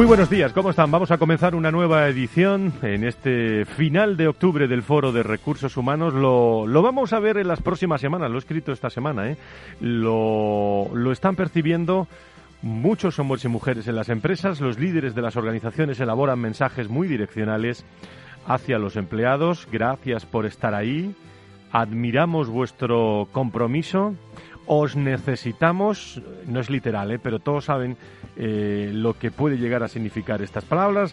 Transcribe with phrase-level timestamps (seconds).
[0.00, 0.90] Muy buenos días, ¿cómo están?
[0.90, 5.76] Vamos a comenzar una nueva edición en este final de octubre del Foro de Recursos
[5.76, 6.14] Humanos.
[6.14, 9.36] Lo, lo vamos a ver en las próximas semanas, lo he escrito esta semana, ¿eh?
[9.82, 12.08] Lo, lo están percibiendo
[12.62, 14.62] muchos hombres y mujeres en las empresas.
[14.62, 17.84] Los líderes de las organizaciones elaboran mensajes muy direccionales
[18.46, 19.68] hacia los empleados.
[19.70, 21.14] Gracias por estar ahí.
[21.72, 24.14] Admiramos vuestro compromiso.
[24.72, 27.18] Os necesitamos, no es literal, ¿eh?
[27.18, 27.96] pero todos saben
[28.36, 31.12] eh, lo que puede llegar a significar estas palabras.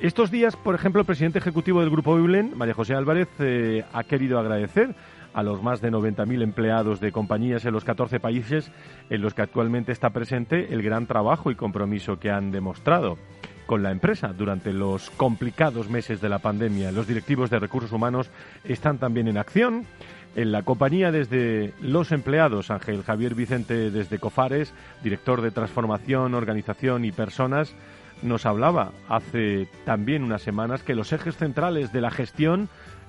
[0.00, 4.04] Estos días, por ejemplo, el presidente ejecutivo del Grupo Biblen, María José Álvarez, eh, ha
[4.04, 4.94] querido agradecer
[5.34, 8.70] a los más de 90.000 empleados de compañías en los 14 países
[9.10, 13.18] en los que actualmente está presente el gran trabajo y compromiso que han demostrado
[13.66, 16.92] con la empresa durante los complicados meses de la pandemia.
[16.92, 18.30] Los directivos de recursos humanos
[18.62, 19.86] están también en acción
[20.34, 24.72] en la compañía desde los empleados, Ángel Javier Vicente desde Cofares,
[25.02, 27.74] director de transformación, organización y personas,
[28.22, 32.68] nos hablaba hace también unas semanas que los ejes centrales de la gestión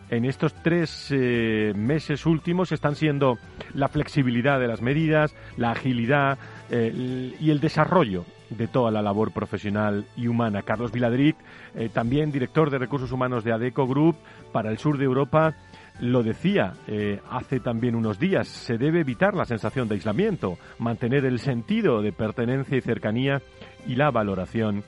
[0.09, 3.37] en estos tres eh, meses últimos están siendo
[3.73, 6.37] la flexibilidad de las medidas, la agilidad
[6.69, 10.61] eh, y el desarrollo de toda la labor profesional y humana.
[10.61, 11.35] Carlos Viladric,
[11.75, 14.15] eh, también director de recursos humanos de ADECO Group
[14.51, 15.55] para el sur de Europa,
[15.99, 21.25] lo decía eh, hace también unos días, se debe evitar la sensación de aislamiento, mantener
[21.25, 23.41] el sentido de pertenencia y cercanía
[23.85, 24.83] y la valoración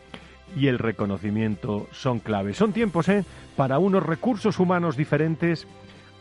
[0.55, 2.57] y el reconocimiento son claves.
[2.57, 3.25] Son tiempos ¿eh?
[3.55, 5.67] para unos recursos humanos diferentes,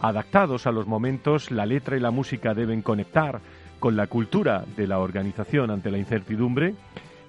[0.00, 3.40] adaptados a los momentos, la letra y la música deben conectar
[3.78, 6.74] con la cultura de la organización ante la incertidumbre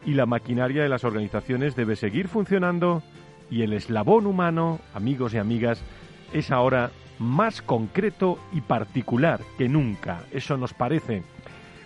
[0.05, 3.01] y la maquinaria de las organizaciones debe seguir funcionando
[3.49, 5.83] y el eslabón humano, amigos y amigas,
[6.33, 10.23] es ahora más concreto y particular que nunca.
[10.31, 11.23] Eso nos parece.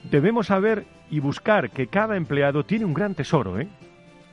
[0.09, 3.67] Debemos saber y buscar que cada empleado tiene un gran tesoro, ¿eh?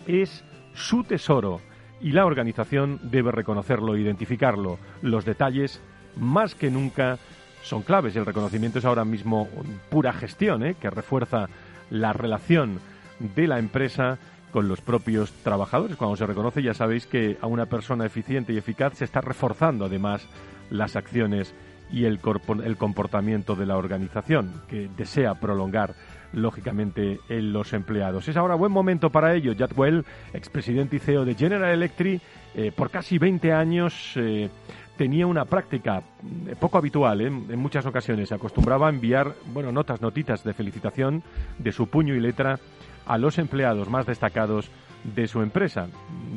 [0.06, 1.60] Es su tesoro
[2.00, 4.78] y la organización debe reconocerlo e identificarlo.
[5.02, 5.80] Los detalles,
[6.16, 7.18] más que nunca,
[7.62, 8.14] son claves.
[8.16, 9.48] El reconocimiento es ahora mismo
[9.90, 10.76] pura gestión, ¿eh?
[10.80, 11.48] que refuerza
[11.90, 12.80] la relación
[13.18, 14.18] de la empresa
[14.52, 15.96] con los propios trabajadores.
[15.96, 19.84] Cuando se reconoce ya sabéis que a una persona eficiente y eficaz se está reforzando
[19.84, 20.26] además
[20.70, 21.54] las acciones
[21.90, 22.18] y el,
[22.64, 25.94] el comportamiento de la organización, que desea prolongar
[26.32, 28.28] lógicamente en los empleados.
[28.28, 29.54] Es ahora buen momento para ello.
[29.56, 32.20] Jadwell, expresidente y CEO de General Electric,
[32.54, 34.48] eh, por casi 20 años eh,
[34.96, 36.02] tenía una práctica
[36.46, 38.28] eh, poco habitual en muchas ocasiones.
[38.28, 41.22] Se acostumbraba a enviar bueno, notas, notitas de felicitación
[41.58, 42.58] de su puño y letra
[43.06, 44.70] a los empleados más destacados
[45.04, 45.88] de su empresa.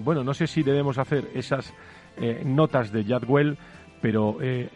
[0.04, 1.74] Bueno, no sé si debemos hacer esas
[2.44, 3.58] notas de Jadwell
[4.02, 4.70] pero eh,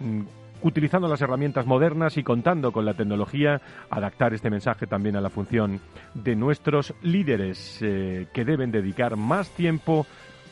[0.61, 5.29] utilizando las herramientas modernas y contando con la tecnología, adaptar este mensaje también a la
[5.29, 5.79] función
[6.13, 10.05] de nuestros líderes eh, que deben dedicar más tiempo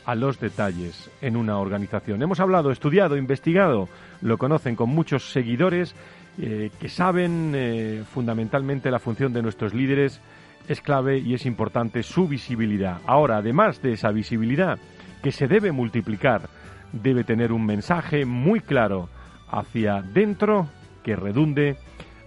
[0.04, 2.22] a los detalles en una organización.
[2.22, 3.88] Hemos hablado, estudiado, investigado,
[4.20, 5.94] lo conocen con muchos seguidores
[6.40, 10.20] eh, que saben fundamentalmente la función de nuestros líderes.
[10.68, 12.98] Es clave y es importante su visibilidad.
[13.06, 14.78] Ahora, además de esa visibilidad,
[15.22, 16.48] que se debe multiplicar,
[16.92, 19.08] debe tener un mensaje muy claro
[19.48, 20.68] hacia dentro
[21.02, 21.76] que redunde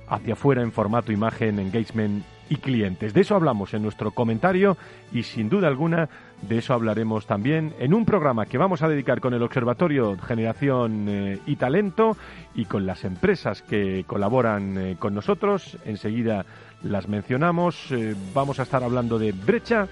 [0.08, 3.14] hacia afuera en formato imagen, engagement y clientes.
[3.14, 4.78] De eso hablamos en nuestro comentario
[5.12, 6.10] y sin duda alguna
[6.42, 11.08] de eso hablaremos también en un programa que vamos a dedicar con el Observatorio Generación
[11.10, 12.16] eh, y Talento
[12.54, 15.78] y con las empresas que colaboran eh, con nosotros.
[15.86, 16.46] Enseguida
[16.84, 17.92] las mencionamos.
[17.92, 19.88] Eh, vamos a estar hablando de brecha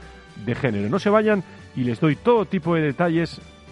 [0.45, 0.89] de género.
[0.89, 1.43] No se vayan
[1.75, 3.41] y les doy todo tipo de detalles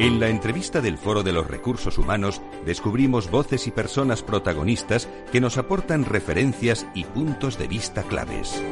[0.00, 5.42] En la entrevista del Foro de los Recursos Humanos descubrimos voces y personas protagonistas que
[5.42, 8.64] nos aportan referencias y puntos de vista claves.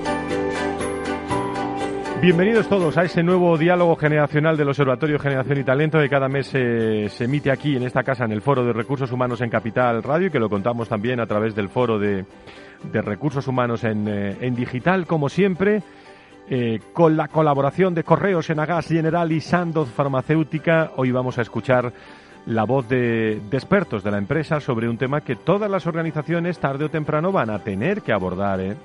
[2.23, 6.47] Bienvenidos todos a ese nuevo diálogo generacional del Observatorio Generación y Talento que cada mes
[6.47, 10.29] se emite aquí en esta casa en el Foro de Recursos Humanos en Capital Radio
[10.29, 12.25] y que lo contamos también a través del Foro de,
[12.91, 13.91] Recursos Humanos eh,
[14.41, 15.83] en digital, como siempre.
[16.51, 21.93] Eh, con la colaboración de Correos, Enagas, General y Sandoz Farmacéutica, hoy vamos a escuchar
[22.47, 26.87] la voz de, expertos de la empresa sobre un tema que todas las organizaciones tarde
[26.87, 28.77] o temprano van a tener que abordar ¿eh?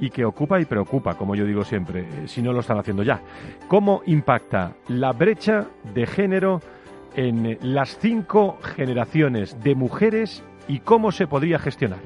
[0.00, 3.04] y que ocupa y preocupa, como yo digo siempre, eh, si no lo están haciendo
[3.04, 3.20] ya.
[3.68, 6.60] ¿Cómo impacta la brecha de género
[7.14, 12.00] en las cinco generaciones de mujeres y cómo se podría gestionar?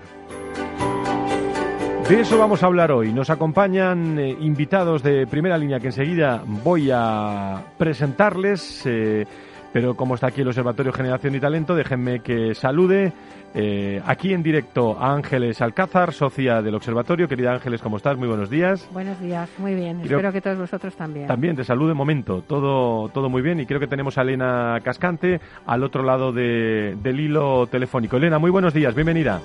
[2.09, 3.13] De eso vamos a hablar hoy.
[3.13, 8.87] Nos acompañan eh, invitados de primera línea que enseguida voy a presentarles.
[8.87, 9.27] Eh,
[9.75, 13.13] pero como está aquí el Observatorio Generación y Talento, déjenme que salude
[13.55, 17.29] eh, aquí en directo a Ángeles Alcázar, socia del Observatorio.
[17.29, 18.17] Querida Ángeles, ¿cómo estás?
[18.17, 18.89] Muy buenos días.
[18.91, 20.01] Buenos días, muy bien.
[20.01, 21.27] Espero que todos vosotros también.
[21.27, 22.41] También te saludo en momento.
[22.41, 27.21] Todo, todo muy bien y creo que tenemos a Elena Cascante al otro lado del
[27.21, 28.17] hilo telefónico.
[28.17, 29.43] Elena, muy buenos días, bienvenida.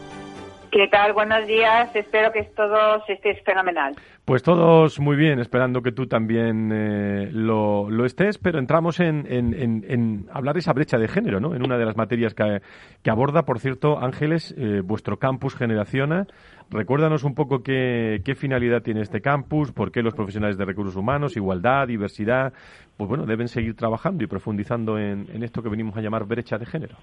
[0.73, 1.13] ¿Qué tal?
[1.13, 1.95] Buenos días.
[1.95, 3.95] Espero que todos estéis fenomenal.
[4.25, 10.25] Pues todos muy bien, esperando que tú también eh, lo, estés, pero entramos en, en,
[10.33, 11.53] hablar de esa brecha de género, ¿no?
[11.53, 16.25] En una de las materias que, aborda, por cierto, Ángeles, eh, vuestro campus Generaciona.
[16.71, 20.95] Recuérdanos un poco qué, qué finalidad tiene este campus, por qué los profesionales de recursos
[20.95, 22.51] humanos, igualdad, diversidad,
[22.97, 26.65] pues bueno, deben seguir trabajando y profundizando en esto que venimos a llamar brecha de
[26.65, 26.95] género.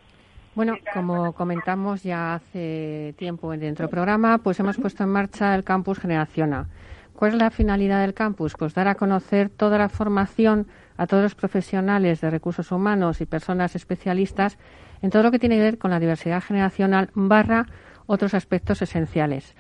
[0.55, 5.63] Bueno, como comentamos ya hace tiempo dentro del programa, pues hemos puesto en marcha el
[5.63, 6.67] campus Generaciona.
[7.15, 8.55] ¿Cuál es la finalidad del campus?
[8.59, 10.67] Pues dar a conocer toda la formación
[10.97, 14.59] a todos los profesionales de recursos humanos y personas especialistas
[15.03, 17.67] en todo lo que tiene que ver con la diversidad generacional barra
[18.07, 19.55] otros aspectos esenciales.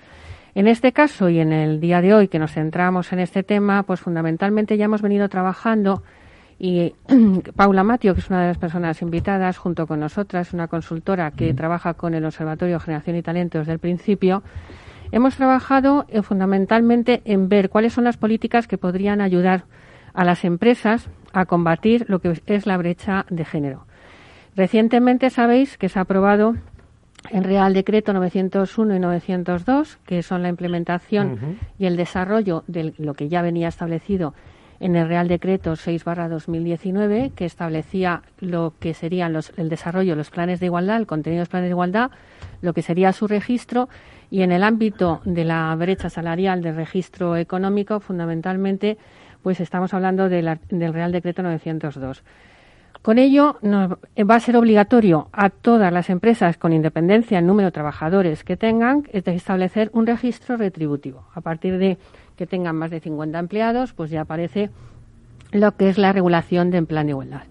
[0.56, 3.84] En este caso y en el día de hoy que nos centramos en este tema,
[3.84, 6.02] pues fundamentalmente ya hemos venido trabajando
[6.60, 6.92] y
[7.56, 11.54] Paula Matio, que es una de las personas invitadas, junto con nosotras, una consultora que
[11.54, 14.42] trabaja con el Observatorio Generación y Talento desde el principio,
[15.10, 19.64] hemos trabajado eh, fundamentalmente en ver cuáles son las políticas que podrían ayudar
[20.12, 23.86] a las empresas a combatir lo que es la brecha de género.
[24.54, 26.56] Recientemente sabéis que se ha aprobado
[27.30, 33.14] el Real Decreto 901 y 902, que son la implementación y el desarrollo de lo
[33.14, 34.34] que ya venía establecido
[34.80, 40.30] en el Real Decreto 6-2019, que establecía lo que serían los, el desarrollo de los
[40.30, 42.10] planes de igualdad, el contenido de los planes de igualdad,
[42.62, 43.90] lo que sería su registro,
[44.30, 48.96] y en el ámbito de la brecha salarial del registro económico, fundamentalmente,
[49.42, 52.22] pues estamos hablando del Real Decreto 902.
[53.02, 57.72] Con ello, va a ser obligatorio a todas las empresas con independencia en número de
[57.72, 61.24] trabajadores que tengan establecer un registro retributivo.
[61.34, 61.96] A partir de
[62.40, 64.70] que tengan más de 50 empleados, pues ya aparece
[65.52, 67.42] lo que es la regulación de plan de igualdad.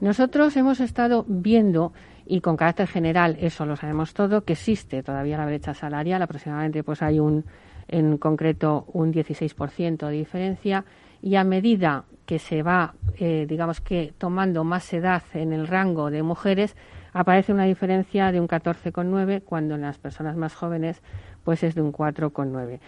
[0.00, 1.92] Nosotros hemos estado viendo
[2.24, 6.84] y con carácter general, eso lo sabemos todo, que existe todavía la brecha salarial, aproximadamente
[6.84, 7.46] pues hay un
[7.88, 10.84] en concreto un 16% de diferencia
[11.20, 16.12] y a medida que se va, eh, digamos que tomando más edad en el rango
[16.12, 16.76] de mujeres,
[17.12, 21.02] aparece una diferencia de un 14,9 cuando en las personas más jóvenes
[21.42, 22.78] pues es de un 4,9.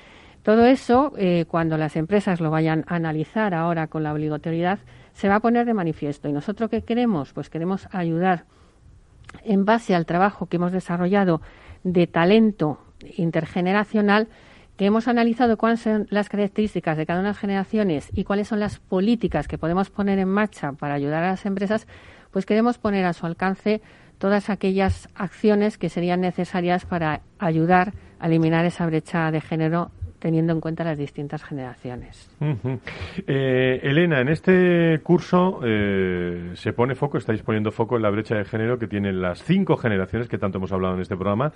[0.43, 4.79] Todo eso, eh, cuando las empresas lo vayan a analizar ahora con la obligatoriedad,
[5.13, 6.29] se va a poner de manifiesto.
[6.29, 7.33] ¿Y nosotros qué queremos?
[7.33, 8.45] Pues queremos ayudar
[9.45, 11.43] en base al trabajo que hemos desarrollado
[11.85, 12.79] de talento
[13.17, 14.29] intergeneracional,
[14.77, 18.49] que hemos analizado cuáles son las características de cada una de las generaciones y cuáles
[18.49, 21.87] son las políticas que podemos poner en marcha para ayudar a las empresas,
[22.31, 23.83] pues queremos poner a su alcance
[24.19, 29.91] todas aquellas acciones que serían necesarias para ayudar a eliminar esa brecha de género
[30.21, 32.31] teniendo en cuenta las distintas generaciones.
[33.27, 38.37] Eh, Elena, en este curso eh, se pone foco, estáis poniendo foco en la brecha
[38.37, 41.53] de género que tienen las cinco generaciones que tanto hemos hablado en este programa,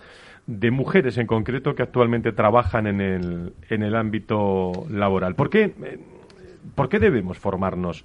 [0.47, 5.35] de mujeres en concreto que actualmente trabajan en el, en el ámbito laboral.
[5.35, 5.99] ¿Por qué, eh,
[6.75, 8.05] ¿por qué debemos formarnos?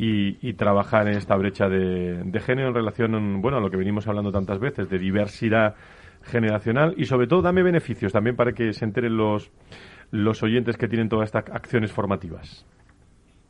[0.00, 4.30] Y, trabajar en esta brecha de, género en relación bueno, a lo que venimos hablando
[4.30, 5.74] tantas veces, de diversidad
[6.28, 9.50] generacional y sobre todo dame beneficios también para que se enteren los,
[10.10, 12.66] los oyentes que tienen todas estas acciones formativas.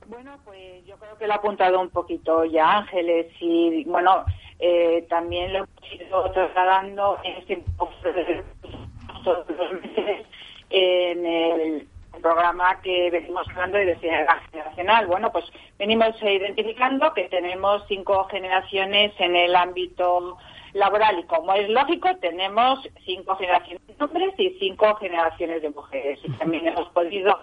[0.06, 4.24] Bueno, pues yo creo que lo ha apuntado un poquito ya Ángeles y bueno,
[4.58, 7.62] eh, también lo hemos ido trasladando en este
[10.70, 11.88] en el
[12.22, 15.06] programa que venimos hablando de diversidad generacional.
[15.06, 15.44] Bueno, pues
[15.78, 20.36] venimos identificando que tenemos cinco generaciones en el ámbito
[20.72, 21.18] laboral.
[21.18, 26.18] Y como es lógico tenemos cinco generaciones de hombres y cinco generaciones de mujeres.
[26.22, 27.38] Y también hemos podido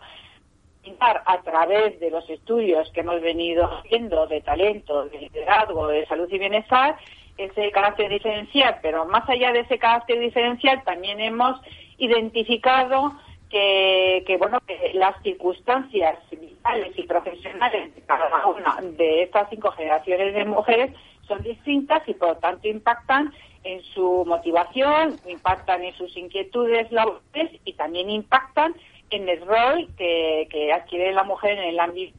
[0.83, 6.05] pintar a través de los estudios que hemos venido haciendo de talento, de liderazgo, de
[6.05, 6.97] salud y bienestar
[7.37, 11.59] ese carácter diferencial, pero más allá de ese carácter diferencial también hemos
[11.97, 13.13] identificado
[13.49, 19.71] que, que, bueno que las circunstancias vitales y profesionales de cada una de estas cinco
[19.71, 20.91] generaciones de mujeres
[21.27, 27.59] son distintas y por lo tanto impactan en su motivación, impactan en sus inquietudes laborales
[27.65, 28.75] y también impactan
[29.09, 32.17] en el rol que, adquiere la mujer en el ámbito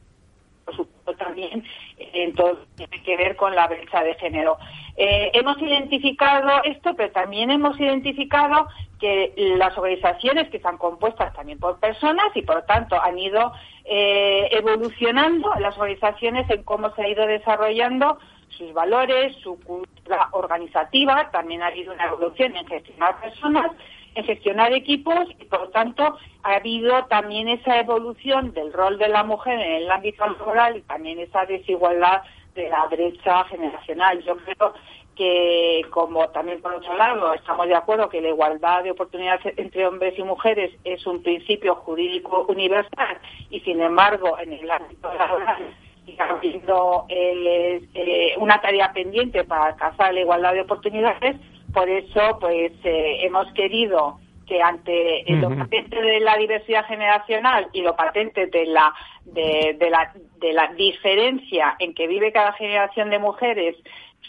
[0.65, 1.63] por supuesto también
[1.97, 4.57] en todo tiene que ver con la brecha de género.
[4.97, 8.67] Eh, hemos identificado esto, pero también hemos identificado
[8.99, 13.53] que las organizaciones que están compuestas también por personas y por lo tanto han ido
[13.85, 21.29] eh, evolucionando las organizaciones en cómo se ha ido desarrollando sus valores, su cultura organizativa,
[21.31, 23.71] también ha habido una evolución en gestionar personas,
[24.15, 29.23] en gestionar equipos y por tanto ha habido también esa evolución del rol de la
[29.23, 32.23] mujer en el ámbito laboral y también esa desigualdad
[32.55, 34.23] de la brecha generacional.
[34.23, 34.73] Yo creo
[35.15, 39.85] que, como también por otro lado estamos de acuerdo que la igualdad de oportunidades entre
[39.85, 45.75] hombres y mujeres es un principio jurídico universal y, sin embargo, en el ámbito laboral
[46.17, 51.35] habiendo eh, eh, una tarea pendiente para alcanzar la igualdad de oportunidades.
[51.73, 57.81] Por eso, pues, eh, hemos querido que ante lo patente de la diversidad generacional y
[57.81, 58.93] lo patente de la
[59.25, 63.75] de, la de la diferencia en que vive cada generación de mujeres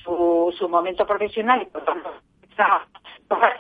[0.03, 2.13] su, su momento profesional y por tanto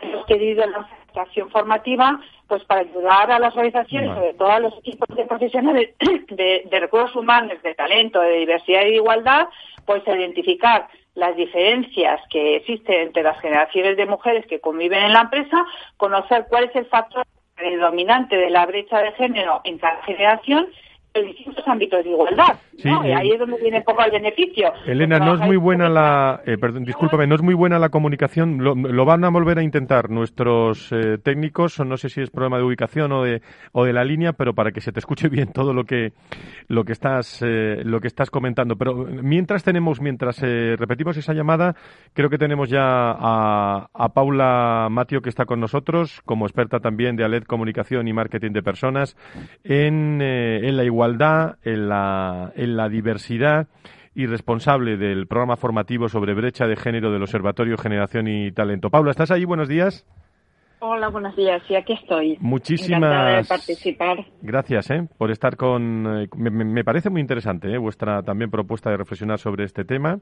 [0.02, 4.76] hemos querido lanzar acción formativa pues para ayudar a las organizaciones, sobre todo a los
[4.78, 5.90] equipos de profesionales
[6.30, 9.48] de, recursos humanos, de talento, de diversidad y de igualdad,
[9.84, 15.12] pues a identificar las diferencias que existen entre las generaciones de mujeres que conviven en
[15.12, 15.64] la empresa,
[15.98, 20.68] conocer cuál es el factor predominante de la brecha de género en cada generación
[21.14, 22.58] en distintos ámbitos de igualdad.
[22.84, 23.00] ¿no?
[23.00, 24.72] ahí es donde viene un poco el beneficio.
[24.86, 28.58] Elena, no es muy buena la, eh, perdón, discúlpame, no es muy buena la comunicación.
[28.62, 32.64] Lo, van a volver a intentar nuestros eh, técnicos, no sé si es problema de
[32.64, 35.72] ubicación o de, o de la línea, pero para que se te escuche bien todo
[35.72, 36.12] lo que,
[36.68, 38.76] lo que estás, eh, lo que estás comentando.
[38.76, 41.74] Pero mientras tenemos, mientras repetimos esa llamada,
[42.12, 47.16] creo que tenemos ya a, a Paula Matio que está con nosotros, como experta también
[47.16, 49.16] de ALED Comunicación y Marketing de Personas
[49.64, 53.68] en, en la igualdad en la, en la diversidad
[54.14, 58.90] y responsable del programa formativo sobre brecha de género del Observatorio Generación y Talento.
[58.90, 59.44] Paula, ¿estás ahí?
[59.44, 60.04] Buenos días.
[60.80, 61.62] Hola, buenos días.
[61.66, 62.36] Sí, aquí estoy.
[62.40, 64.24] Muchísimas participar.
[64.42, 65.08] gracias ¿eh?
[65.18, 66.22] por estar con.
[66.22, 67.78] Eh, me, parece muy interesante ¿eh?
[67.78, 70.18] vuestra también propuesta de reflexionar sobre este tema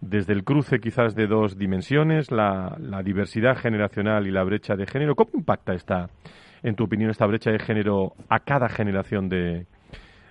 [0.00, 4.86] desde el cruce quizás de dos dimensiones, la, la diversidad generacional y la brecha de
[4.86, 5.14] género.
[5.14, 6.08] ¿Cómo impacta esta,
[6.62, 9.66] en tu opinión, esta brecha de género a cada generación de,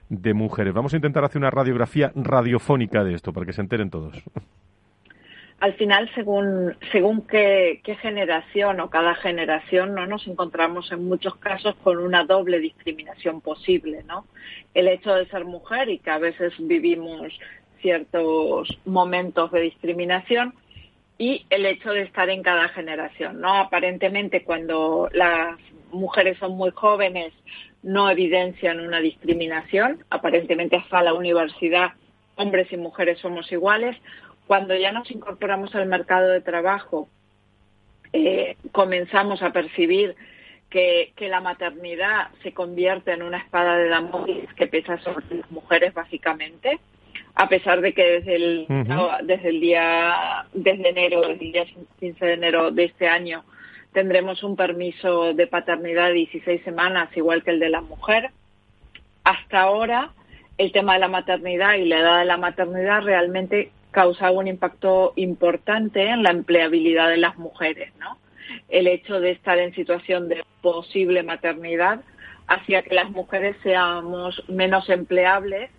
[0.10, 0.74] de mujeres.
[0.74, 4.22] Vamos a intentar hacer una radiografía radiofónica de esto para que se enteren todos.
[5.60, 11.76] Al final, según, según qué, generación o cada generación, no nos encontramos en muchos casos
[11.84, 14.26] con una doble discriminación posible, ¿no?
[14.74, 17.38] El hecho de ser mujer y que a veces vivimos
[17.82, 20.54] ciertos momentos de discriminación
[21.18, 23.54] y el hecho de estar en cada generación, ¿no?
[23.56, 25.58] Aparentemente, cuando las
[25.92, 27.34] mujeres son muy jóvenes,
[27.84, 30.04] no evidencian una discriminación.
[30.10, 31.94] Aparentemente hasta la universidad
[32.36, 33.98] hombres y mujeres somos iguales.
[34.48, 37.08] Cuando ya nos incorporamos al mercado de trabajo,
[38.14, 40.16] eh, comenzamos a percibir
[40.70, 45.94] que, la maternidad se convierte en una espada de Damocles que pesa sobre las mujeres
[45.94, 46.80] básicamente,
[47.36, 48.66] a pesar de que desde el,
[49.24, 51.66] desde el día, desde enero, desde el día
[52.00, 53.44] 15 de enero de este año,
[53.94, 58.32] tendremos un permiso de paternidad de 16 semanas, igual que el de la mujer.
[59.24, 60.12] Hasta ahora,
[60.58, 65.14] el tema de la maternidad y la edad de la maternidad realmente causaba un impacto
[65.16, 68.18] importante en la empleabilidad de las mujeres, ¿no?
[68.68, 72.02] El hecho de estar en situación de posible maternidad
[72.48, 75.70] hacía que las mujeres seamos menos empleables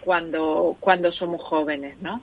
[0.00, 2.22] cuando, cuando somos jóvenes, ¿no?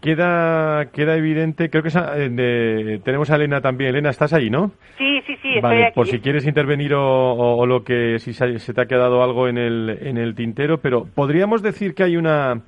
[0.00, 3.90] Queda, queda evidente, creo que eh, tenemos a Elena también.
[3.90, 4.72] Elena, ¿estás ahí, no?
[4.98, 8.86] Sí, sí, sí, vale, Por si quieres intervenir o, lo que, si se, te ha
[8.86, 12.62] quedado algo en el, en el tintero, pero podríamos decir que hay una,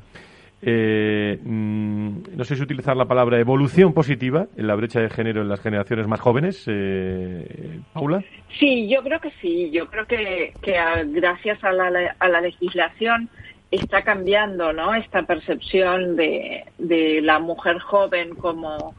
[0.66, 5.42] eh, mm, no sé si utilizar la palabra evolución positiva en la brecha de género
[5.42, 8.22] en las generaciones más jóvenes, eh, Paula.
[8.58, 9.70] Sí, yo creo que sí.
[9.72, 10.74] Yo creo que, que
[11.08, 13.28] gracias a la, a la legislación
[13.76, 14.94] está cambiando, ¿no?
[14.94, 18.94] Esta percepción de, de la mujer joven como,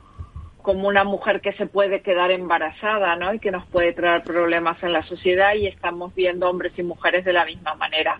[0.61, 3.33] como una mujer que se puede quedar embarazada, ¿no?
[3.33, 7.23] Y que nos puede traer problemas en la sociedad y estamos viendo hombres y mujeres
[7.23, 8.19] de la misma manera.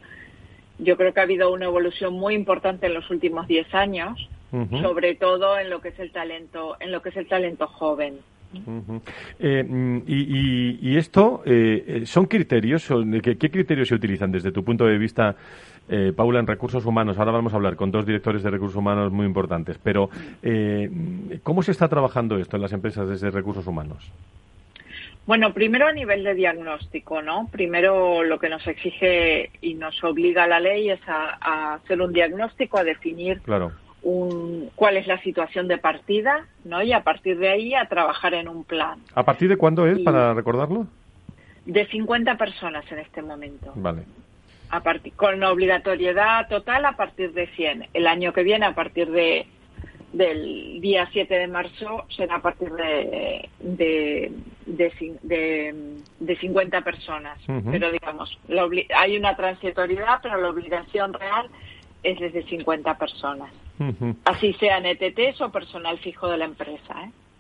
[0.78, 4.30] Yo creo que ha habido una evolución muy importante en los últimos 10 años,
[4.82, 8.20] sobre todo en lo que es el talento, en lo que es el talento joven.
[9.40, 12.88] Eh, mm, y, esto eh, eh, son criterios,
[13.22, 15.36] ¿qué, criterios se utilizan desde tu punto de vista,
[16.16, 17.18] Paula, en recursos humanos?
[17.18, 20.10] Ahora vamos a hablar con dos directores de recursos humanos muy importantes, pero
[21.44, 24.12] ¿cómo se está trabajando esto en las empresas desde recursos humanos?
[25.26, 27.48] Bueno, primero a nivel de diagnóstico, ¿no?
[27.52, 32.78] Primero lo que nos exige y nos obliga la ley es a, hacer un diagnóstico,
[32.78, 33.72] a definir claro
[34.76, 36.84] cuál es la situación de partida, ¿no?
[36.84, 39.00] Y a partir de ahí a trabajar en un plan.
[39.16, 40.86] ¿A partir de cuándo es, para recordarlo?
[41.66, 43.72] De 50 personas en este momento.
[43.74, 44.04] Vale.
[44.70, 47.88] A partir, con obligatoriedad total a partir de 100.
[47.94, 49.48] El año que viene, a partir de
[50.14, 54.32] del día 7 de marzo, será a partir de, de,
[55.22, 57.38] de, 50 personas.
[57.70, 58.40] Pero digamos,
[58.96, 61.50] hay una transitoriedad, pero la obligación real
[62.02, 63.52] es desde 50 personas
[64.24, 66.94] así sean ETTs o personal fijo de la empresa.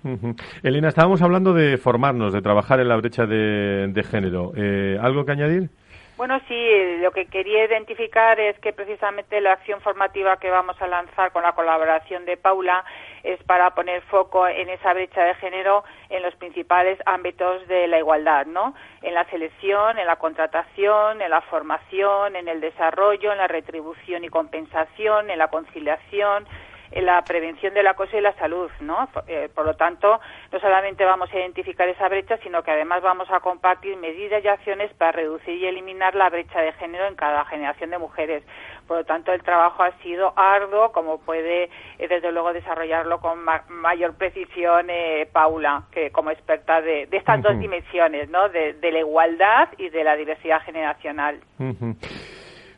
[0.03, 0.36] ¿eh?
[0.63, 4.51] Elena, estábamos hablando de formarnos, de trabajar en la brecha de, género.
[4.55, 5.70] Eh, ¿Algo que añadir?
[6.18, 10.88] Bueno, sí, lo que quería identificar es que precisamente la acción formativa que vamos a
[10.88, 12.86] lanzar con la colaboración de Paula
[13.22, 18.00] es para poner foco en esa brecha de género en los principales ámbitos de la
[18.00, 18.75] igualdad, ¿no?
[19.01, 24.24] En la selección, en la contratación, en la formación, en el desarrollo, en la retribución
[24.24, 26.48] y compensación, en la conciliación,
[26.91, 29.07] en la prevención del acoso y la salud, ¿no?
[29.27, 30.19] Eh, por lo tanto,
[30.51, 34.48] no solamente vamos a identificar esa brecha, sino que además vamos a compartir medidas y
[34.48, 38.43] acciones para reducir y eliminar la brecha de género en cada generación de mujeres.
[38.87, 43.39] Por lo tanto, el trabajo ha sido arduo, como puede, eh, desde luego, desarrollarlo con
[43.69, 48.50] mayor precisión eh, Paula, que como experta de, estas dos dimensiones, ¿no?
[48.50, 51.39] De, la igualdad y de la diversidad generacional.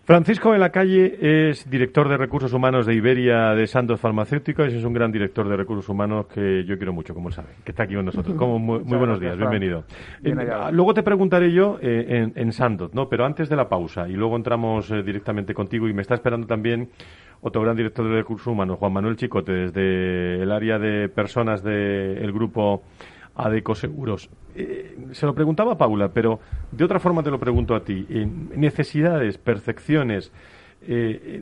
[0.08, 4.78] Francisco en la calle es director de recursos humanos de Iberia de Santos Farmacéuticos y
[4.78, 7.84] es un gran director de recursos humanos que yo quiero mucho, como sabe, que está
[7.84, 8.34] aquí con nosotros.
[8.38, 9.84] Como muy, buenos días, bienvenido.
[10.24, 10.34] Eh,
[10.72, 13.10] luego te preguntaré yo eh, en, Santos, ¿no?
[13.10, 16.48] Pero antes de la pausa y luego entramos eh, directamente contigo y me está esperando
[16.48, 16.88] también
[17.42, 22.32] otro gran director de recursos humanos, Juan Manuel Chicote, desde el área de personas del
[22.32, 22.84] grupo
[23.38, 24.30] Adeco Seguros.
[24.56, 26.40] Eh, se lo preguntaba a Paula, pero
[26.72, 28.06] de otra forma te lo pregunto a ti.
[28.56, 30.32] necesidades, percepciones,
[30.82, 31.42] eh,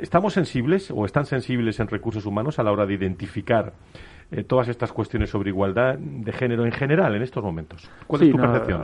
[0.00, 3.72] ¿estamos sensibles o están sensibles en recursos humanos a la hora de identificar
[4.30, 7.90] eh, todas estas cuestiones sobre igualdad de género en general en estos momentos?
[8.06, 8.82] ¿Cuál es tu percepción?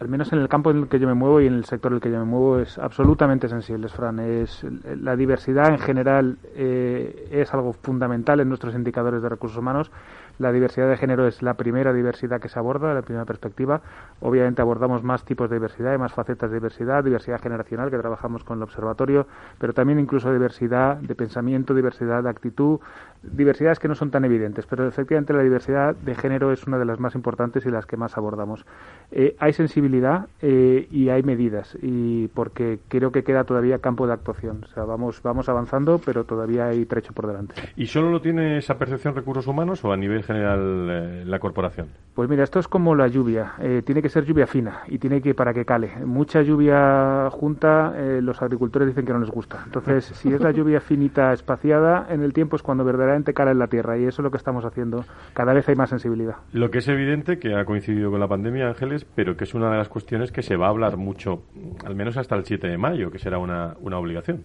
[0.00, 1.90] al menos en el campo en el que yo me muevo y en el sector
[1.90, 4.20] en el que yo me muevo es absolutamente sensible, Fran.
[4.20, 9.90] Es, la diversidad en general es algo fundamental en nuestros indicadores de recursos humanos
[10.38, 13.80] la diversidad de género es la primera diversidad que se aborda, la primera perspectiva.
[14.20, 18.44] Obviamente abordamos más tipos de diversidad y más facetas de diversidad, diversidad generacional que trabajamos
[18.44, 19.26] con el observatorio,
[19.58, 22.80] pero también incluso diversidad de pensamiento, diversidad de actitud,
[23.22, 26.84] diversidades que no son tan evidentes, pero efectivamente la diversidad de género es una de
[26.84, 28.64] las más importantes y las que más abordamos.
[29.10, 34.12] Eh, hay sensibilidad eh, y hay medidas, y porque creo que queda todavía campo de
[34.12, 34.64] actuación.
[34.64, 37.54] O sea, vamos, vamos avanzando, pero todavía hay trecho por delante.
[37.76, 41.88] ¿Y solo lo tiene esa percepción recursos humanos o a nivel general eh, la corporación?
[42.14, 43.52] Pues mira, esto es como la lluvia.
[43.84, 46.04] tiene que ser lluvia fina y tiene que para que cale.
[46.04, 49.62] Mucha lluvia junta, los agricultores dicen que no les gusta.
[49.64, 53.60] Entonces, si es la lluvia finita espaciada en el tiempo es cuando verdaderamente cara en
[53.60, 55.04] la tierra y eso es lo que estamos haciendo.
[55.32, 56.36] Cada vez hay más sensibilidad.
[56.52, 59.70] Lo que es evidente que ha coincidido con la pandemia, Ángeles, pero que es una
[59.70, 61.42] de las cuestiones que se va a hablar mucho,
[61.84, 64.44] al menos hasta el 7 de mayo, que será una, una obligación.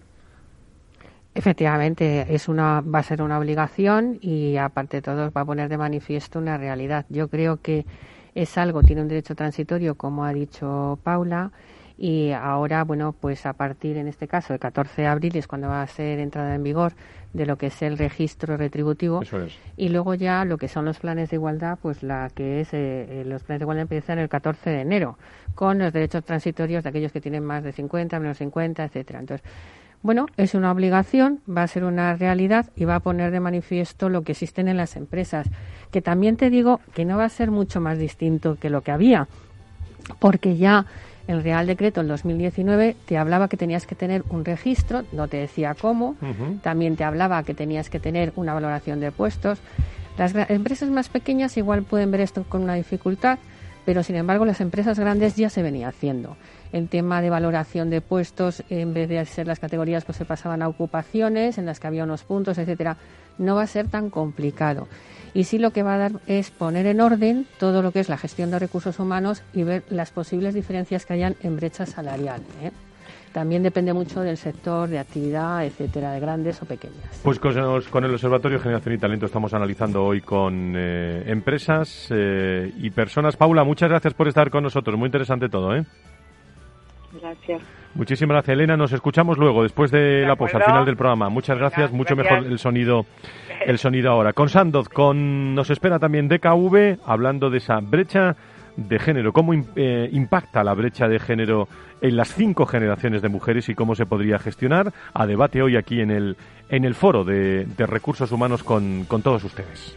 [1.34, 5.68] Efectivamente, es una, va a ser una obligación y aparte de todo va a poner
[5.68, 7.06] de manifiesto una realidad.
[7.08, 7.84] Yo creo que
[8.34, 11.50] es algo, tiene un derecho transitorio, como ha dicho Paula,
[11.96, 15.68] y ahora, bueno, pues a partir, en este caso, el 14 de abril es cuando
[15.68, 16.92] va a ser entrada en vigor
[17.32, 19.20] de lo que es el registro retributivo.
[19.76, 23.20] Y luego ya lo que son los planes de igualdad, pues la que es, eh,
[23.20, 25.18] eh, los planes de igualdad empiezan el 14 de enero,
[25.54, 29.20] con los derechos transitorios de aquellos que tienen más de 50, menos 50, etcétera.
[29.20, 29.48] Entonces,
[30.04, 34.10] bueno, es una obligación, va a ser una realidad y va a poner de manifiesto
[34.10, 35.48] lo que existen en las empresas,
[35.90, 38.92] que también te digo que no va a ser mucho más distinto que lo que
[38.92, 39.28] había,
[40.18, 40.84] porque ya
[41.26, 45.38] el Real Decreto en 2019 te hablaba que tenías que tener un registro, no te
[45.38, 46.16] decía cómo,
[46.62, 49.58] también te hablaba que tenías que tener una valoración de puestos.
[50.18, 53.38] Las empresas más pequeñas igual pueden ver esto con una dificultad,
[53.84, 56.36] pero sin embargo las empresas grandes ya se venía haciendo.
[56.72, 60.62] El tema de valoración de puestos, en vez de ser las categorías, pues se pasaban
[60.62, 62.96] a ocupaciones en las que había unos puntos, etcétera.
[63.38, 64.88] No va a ser tan complicado
[65.34, 68.08] y sí lo que va a dar es poner en orden todo lo que es
[68.08, 72.40] la gestión de recursos humanos y ver las posibles diferencias que hayan en brecha salarial.
[72.62, 72.70] ¿eh?
[73.34, 77.20] También depende mucho del sector, de actividad, etcétera, de grandes o pequeñas.
[77.24, 82.90] Pues con, el Observatorio Generación y Talento estamos analizando hoy con eh, empresas eh, y
[82.90, 83.36] personas.
[83.36, 84.96] Paula, muchas gracias por estar con nosotros.
[84.96, 85.84] Muy interesante todo, ¿eh?
[87.20, 87.60] Gracias.
[87.96, 88.76] Muchísimas gracias, Elena.
[88.76, 91.28] Nos escuchamos luego, después de, la pausa, al final del programa.
[91.28, 91.90] Muchas gracias.
[91.90, 93.04] Mucho mejor el sonido,
[93.66, 94.32] el sonido ahora.
[94.32, 98.36] Con Sandoz, con nos espera también DKV, hablando de esa brecha
[98.76, 99.32] de género.
[99.32, 101.68] ¿Cómo eh, impacta la brecha de género
[102.00, 104.92] en las cinco generaciones de mujeres y cómo se podría gestionar?
[105.12, 106.36] A debate hoy aquí en el,
[106.68, 109.96] en el foro de, de recursos humanos con, con todos ustedes.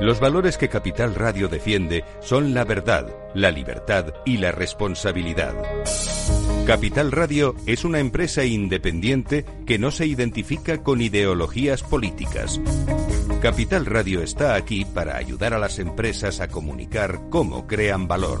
[0.00, 5.54] Los valores que Capital Radio defiende son la verdad, la libertad y la responsabilidad.
[6.66, 12.58] Capital Radio es una empresa independiente que no se identifica con ideologías políticas.
[13.42, 18.40] Capital Radio está aquí para ayudar a las empresas a comunicar cómo crean valor.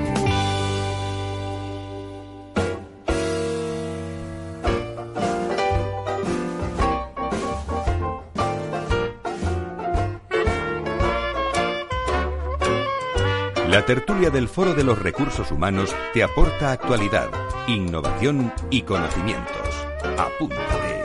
[13.71, 17.29] La tertulia del Foro de los Recursos Humanos te aporta actualidad,
[17.69, 19.87] innovación y conocimientos.
[20.17, 21.03] Apúntate.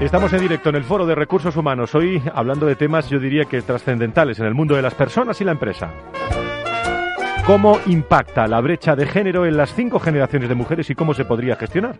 [0.00, 3.44] Estamos en directo en el Foro de Recursos Humanos, hoy hablando de temas yo diría
[3.44, 5.92] que trascendentales en el mundo de las personas y la empresa.
[7.46, 11.26] ¿Cómo impacta la brecha de género en las cinco generaciones de mujeres y cómo se
[11.26, 11.96] podría gestionar?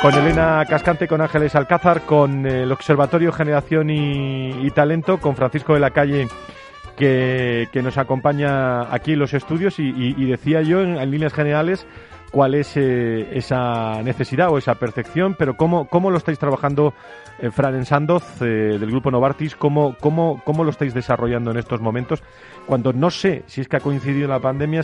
[0.00, 5.80] Con Elena Cascante, con Ángeles Alcázar, con el Observatorio Generación y, Talento, con Francisco de
[5.80, 6.26] la Calle,
[6.96, 11.86] que, nos acompaña aquí en los estudios y, decía yo en líneas generales
[12.30, 16.94] cuál es eh, esa necesidad o esa percepción, pero cómo, cómo lo estáis trabajando,
[17.38, 21.58] eh, Fran en Sandoz, eh, del grupo Novartis, cómo, cómo, cómo lo estáis desarrollando en
[21.58, 22.22] estos momentos,
[22.66, 24.82] cuando no sé si es que ha coincidido la pandemia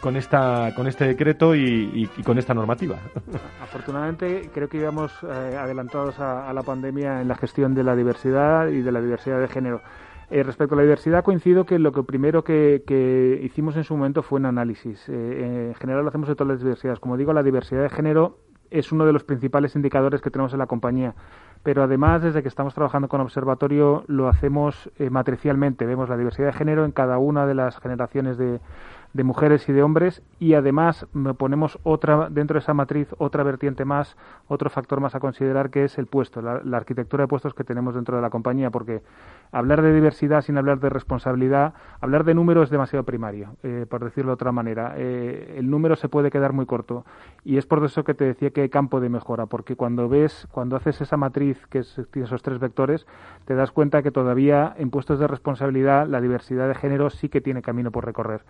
[0.00, 2.96] con, esta, con este decreto y, con esta normativa.
[3.62, 8.80] Afortunadamente, creo que íbamos adelantados a la pandemia en la gestión de la diversidad y
[8.80, 9.82] de la diversidad de género.
[10.30, 14.22] Eh, respecto a la diversidad, coincido que lo que primero que, hicimos en su momento
[14.22, 15.08] fue un análisis.
[15.08, 17.00] Eh, en general lo hacemos de todas las diversidades.
[17.00, 18.38] Como digo, la diversidad de género
[18.70, 21.14] es uno de los principales indicadores que tenemos en la compañía.
[21.62, 25.86] Pero además, desde que estamos trabajando con Observatorio, lo hacemos eh, matricialmente.
[25.86, 28.60] Vemos la diversidad de género en cada una de las generaciones de,
[29.18, 33.84] de mujeres y de hombres y además ponemos otra dentro de esa matriz otra vertiente
[33.84, 37.64] más otro factor más a considerar que es el puesto la, arquitectura de puestos que
[37.64, 39.02] tenemos dentro de la compañía porque
[39.50, 44.04] hablar de diversidad sin hablar de responsabilidad hablar de número es demasiado primario eh, por
[44.04, 44.94] decirlo de otra manera.
[44.96, 47.04] Eh, el número se puede quedar muy corto
[47.42, 50.46] y es por eso que te decía que hay campo de mejora porque cuando ves
[50.52, 53.04] cuando haces esa matriz que tiene esos tres vectores
[53.46, 57.40] te das cuenta que todavía en puestos de responsabilidad la diversidad de género sí que
[57.40, 58.42] tiene camino por recorrer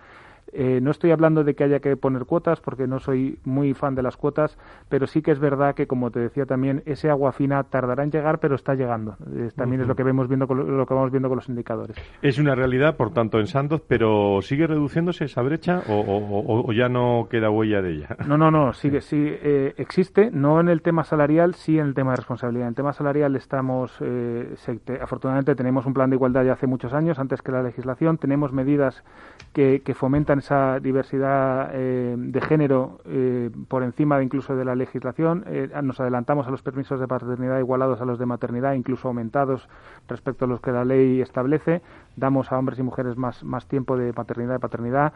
[0.53, 3.95] eh, no estoy hablando de que haya que poner cuotas, porque no soy muy fan
[3.95, 4.59] de las cuotas,
[4.89, 8.11] pero sí que es verdad que, como te decía también, ese agua fina tardará en
[8.11, 9.17] llegar, pero está llegando.
[9.57, 11.97] también es lo que vemos viendo lo que vamos viendo con los indicadores.
[12.23, 17.29] Es una realidad, por tanto, en Santos, pero ¿sigue reduciéndose esa brecha o, ya no
[17.31, 18.17] queda huella de ella?
[18.27, 21.95] No, no, no, sigue, sí, eh, existe, no en el tema salarial, sí en el
[21.95, 22.67] tema de responsabilidad.
[22.67, 24.55] En el tema salarial estamos, eh,
[25.01, 28.53] afortunadamente tenemos un plan de igualdad ya hace muchos años, antes que la legislación, tenemos
[28.53, 29.05] medidas
[29.53, 35.45] que fomentan esa diversidad eh, de género eh, por encima incluso de la legislación.
[35.47, 39.69] Eh, nos adelantamos a los permisos de paternidad igualados a los de maternidad, incluso aumentados
[40.09, 41.83] respecto a los que la ley establece.
[42.19, 45.13] Damos a hombres y mujeres más, más tiempo de maternidad y paternidad.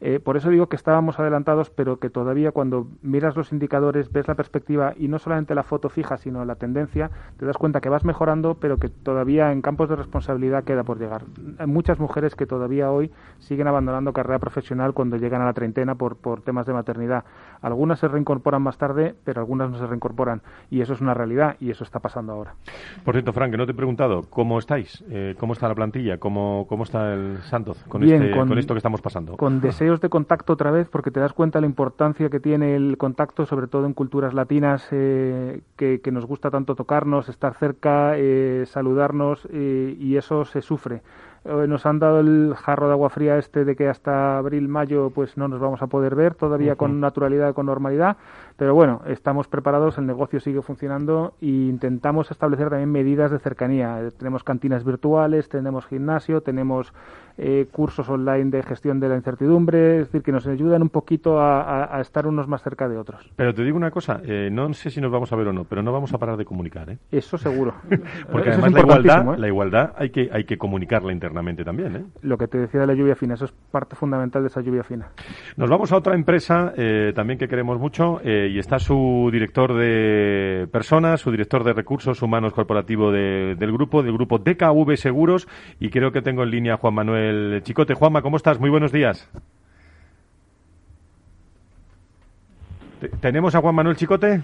[0.00, 4.28] Eh, por eso digo que estábamos adelantados, pero que todavía cuando miras los indicadores, ves
[4.28, 7.88] la perspectiva y no solamente la foto fija, sino la tendencia, te das cuenta que
[7.88, 11.22] vas mejorando, pero que todavía en campos de responsabilidad queda por llegar.
[11.58, 15.94] Hay muchas mujeres que todavía hoy siguen abandonando carrera profesional cuando llegan a la treintena
[15.94, 17.24] por, por temas de maternidad.
[17.62, 20.42] Algunas se reincorporan más tarde, pero algunas no se reincorporan.
[20.70, 22.54] Y eso es una realidad y eso está pasando ahora.
[23.04, 25.02] Por cierto, Frank, que no te he preguntado, ¿cómo estáis?
[25.08, 26.18] Eh, ¿Cómo está la plantilla?
[26.18, 29.36] ¿Cómo, cómo está el Santos con, este, con, esto que estamos pasando?
[29.36, 32.96] Con deseos de contacto otra vez, porque te das cuenta la importancia que tiene el
[32.98, 38.64] contacto, sobre todo en culturas latinas, eh, que, nos gusta tanto tocarnos, estar cerca, eh,
[38.66, 41.02] saludarnos, y eso se sufre.
[41.46, 45.10] Eh, nos han dado el jarro de agua fría este de que hasta abril, mayo,
[45.10, 48.16] pues no nos vamos a poder ver todavía con naturalidad, con normalidad.
[48.56, 54.00] Pero bueno, estamos preparados, el negocio sigue funcionando e intentamos establecer también medidas de cercanía.
[54.00, 56.92] Eh, tenemos cantinas virtuales, tenemos gimnasio, tenemos
[57.38, 61.38] eh, cursos online de gestión de la incertidumbre, es decir, que nos ayudan un poquito
[61.38, 63.30] a, estar unos más cerca de otros.
[63.36, 65.64] Pero te digo una cosa, eh, no sé si nos vamos a ver o no,
[65.64, 66.88] pero no vamos a parar de comunicar.
[66.90, 66.98] ¿eh?
[67.10, 67.74] Eso seguro.
[68.32, 71.96] Porque además la igualdad, la igualdad hay que, hay que comunicarla internamente también.
[71.96, 72.04] ¿eh?
[72.22, 74.82] Lo que te decía de la lluvia fina, eso es parte fundamental de esa lluvia
[74.82, 75.10] fina.
[75.56, 76.72] Nos vamos a otra empresa
[77.14, 82.52] también que queremos mucho y está su director de personas, su director de recursos humanos
[82.52, 85.48] corporativo del grupo, del grupo DKV Seguros
[85.80, 87.94] y creo que tengo en línea a Juan Manuel el Chicote.
[87.94, 88.58] Juanma, ¿cómo estás?
[88.58, 89.30] Muy buenos días.
[93.20, 94.42] ¿Tenemos a Juan Manuel Chicote?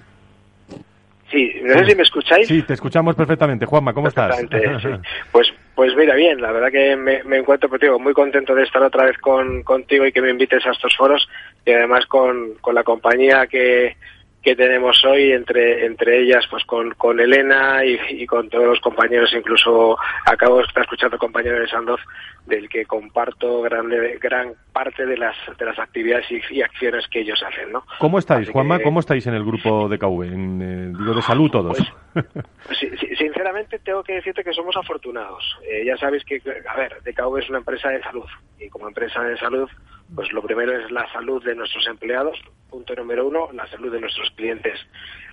[1.30, 2.46] Sí, no sé si me escucháis.
[2.46, 3.64] Sí, te escuchamos perfectamente.
[3.64, 4.38] Juanma, ¿cómo estás?
[5.32, 9.06] Pues, pues mira, bien, la verdad que me, encuentro contigo muy contento de estar otra
[9.06, 11.26] vez con, contigo y que me invites a estos foros
[11.64, 13.96] y además con, con la compañía que,
[14.42, 19.32] que tenemos hoy entre entre ellas pues con, con Elena y, con todos los compañeros
[19.34, 19.96] incluso
[20.26, 22.00] acabo de estar escuchando compañero de Sandoz
[22.46, 23.88] del que comparto gran
[24.20, 27.84] gran parte de las de las actividades y, acciones que ellos hacen ¿no?
[27.98, 28.80] ¿Cómo estáis Juanma?
[28.80, 30.22] ¿Cómo estáis en el grupo de KV?
[30.24, 31.76] En, eh, digo de salud todos
[32.12, 32.26] pues,
[32.66, 32.78] pues
[33.18, 37.48] sinceramente tengo que decirte que somos afortunados eh, ya sabéis que a ver DKV es
[37.48, 38.26] una empresa de salud
[38.58, 39.68] y como empresa de salud
[40.14, 44.00] pues lo primero es la salud de nuestros empleados, punto número uno, la salud de
[44.00, 44.78] nuestros clientes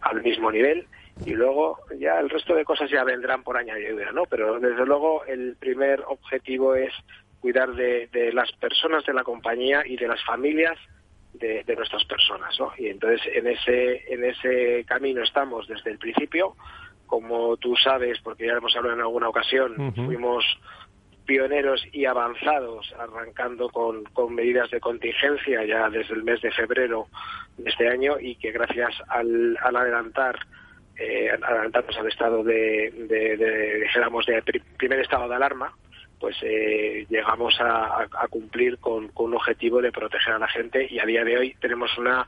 [0.01, 0.87] al mismo nivel
[1.25, 4.23] y luego ya el resto de cosas ya vendrán por añadidura, ¿no?
[4.29, 6.93] Pero desde luego el primer objetivo es
[7.39, 10.77] cuidar de, las personas de la compañía y de las familias
[11.33, 12.71] de, nuestras personas, ¿no?
[12.77, 16.55] Y entonces en ese en ese camino estamos desde el principio,
[17.05, 20.43] como tú sabes, porque ya hemos hablado en alguna ocasión, fuimos
[21.25, 27.07] pioneros y avanzados, arrancando con, con, medidas de contingencia ya desde el mes de febrero
[27.55, 30.39] de este año y que gracias al, al adelantar
[30.99, 34.43] eh, adelantarnos al estado de, de, de, dijéramos, de
[34.77, 35.73] primer estado de alarma,
[36.19, 40.87] pues eh, llegamos a, a, cumplir con, con, un objetivo de proteger a la gente
[40.89, 42.27] y a día de hoy tenemos una,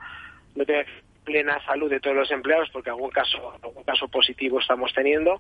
[0.56, 0.86] no te
[1.24, 5.40] plena salud de todos los empleados porque algún caso algún caso positivo estamos teniendo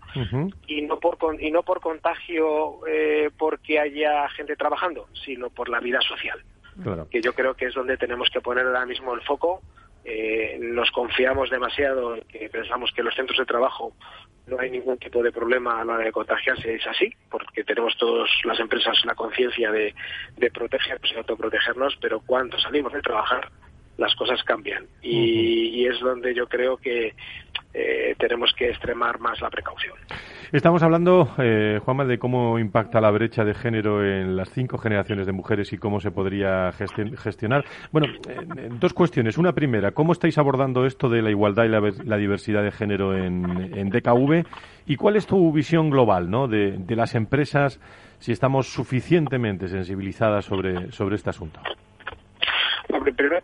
[0.67, 5.79] y no por y no por contagio eh, porque haya gente trabajando sino por la
[5.79, 6.39] vida social.
[7.09, 9.61] Que yo creo que es donde tenemos que poner ahora mismo el foco.
[10.03, 13.93] Eh, nos confiamos demasiado que pensamos que en los centros de trabajo
[14.47, 17.95] no hay ningún tipo de problema a la hora de contagiarse es así porque tenemos
[17.97, 19.93] todas las empresas la conciencia de,
[20.37, 23.49] de protegernos y autoprotegernos pero cuando salimos de trabajar
[24.01, 24.87] las cosas cambian.
[25.01, 27.13] Y, es donde yo creo que
[27.73, 29.95] eh, tenemos que extremar más la precaución.
[30.51, 35.25] Estamos hablando, eh, Juanma, de cómo impacta la brecha de género en las cinco generaciones
[35.25, 37.63] de mujeres y cómo se podría gestionar.
[37.91, 38.07] Bueno,
[38.79, 39.37] dos cuestiones.
[39.37, 41.69] Una primera, ¿cómo estáis abordando esto de la igualdad y
[42.03, 44.45] la, diversidad de género en, DKV?
[44.87, 46.49] ¿Y cuál es tu visión global ¿no?
[46.49, 47.79] de, de las empresas,
[48.19, 51.61] si estamos suficientemente sensibilizadas sobre, sobre este asunto?
[53.15, 53.37] primero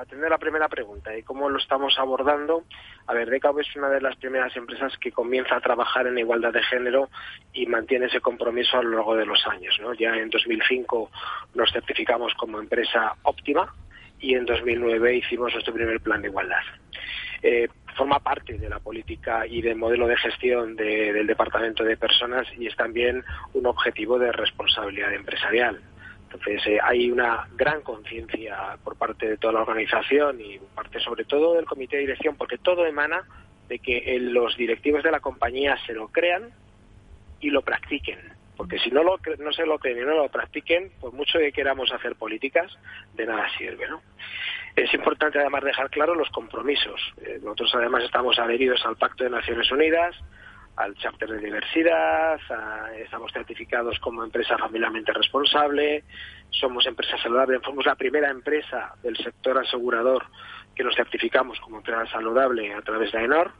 [0.00, 2.64] atender la primera pregunta y cómo lo estamos abordando.
[3.06, 6.62] A ver, es una de las primeras empresas que comienza a trabajar en igualdad de
[6.62, 7.10] género
[7.52, 9.78] y mantiene ese compromiso a lo largo de los años.
[9.98, 11.10] Ya en 2005
[11.54, 13.74] nos certificamos como empresa óptima
[14.20, 16.62] y en 2009 hicimos nuestro primer plan de igualdad.
[17.42, 22.46] Eh, forma parte de la política y del modelo de gestión del Departamento de Personas
[22.58, 25.80] y es también un objetivo de responsabilidad empresarial.
[26.34, 31.00] Entonces eh, hay una gran conciencia por parte de toda la organización y por parte
[31.00, 33.22] sobre todo del comité de dirección, porque todo emana
[33.68, 36.50] de que los directivos de la compañía se lo crean
[37.40, 38.18] y lo practiquen.
[38.56, 41.52] Porque si no, lo, no se lo creen y no lo practiquen, por mucho que
[41.52, 42.76] queramos hacer políticas,
[43.14, 43.88] de nada sirve.
[43.88, 44.02] ¿no?
[44.76, 47.00] Es importante además dejar claro los compromisos.
[47.22, 50.16] Eh, nosotros además estamos adheridos al Pacto de Naciones Unidas,
[50.76, 52.38] al chapter de diversidad,
[52.98, 56.04] estamos certificados como empresa familiarmente responsable,
[56.50, 60.24] somos empresa saludable, somos la primera empresa del sector asegurador
[60.74, 63.52] que nos certificamos como empresa saludable a través de ENOR.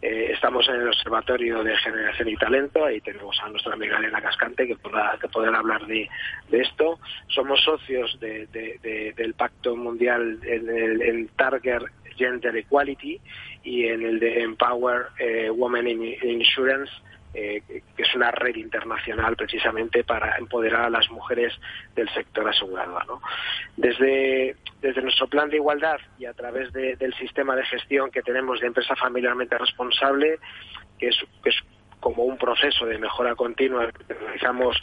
[0.00, 4.20] Eh, estamos en el Observatorio de Generación y Talento, ahí tenemos a nuestra amiga Elena
[4.20, 6.08] Cascante que podrá, que poder hablar de,
[6.50, 6.98] esto.
[7.28, 11.82] Somos socios del Pacto Mundial en, el, Target
[12.16, 13.20] Gender Equality
[13.64, 16.92] y en el de Empower eh, Women in Insurance,
[17.34, 21.54] eh, que es una red internacional precisamente para empoderar a las mujeres
[21.94, 23.06] del sector asegurador.
[23.06, 23.22] ¿no?
[23.76, 28.60] Desde, desde nuestro plan de igualdad y a través del sistema de gestión que tenemos
[28.60, 30.38] de empresa familiarmente responsable,
[30.98, 31.16] que es,
[32.02, 34.76] como un proceso de mejora continua, realizamos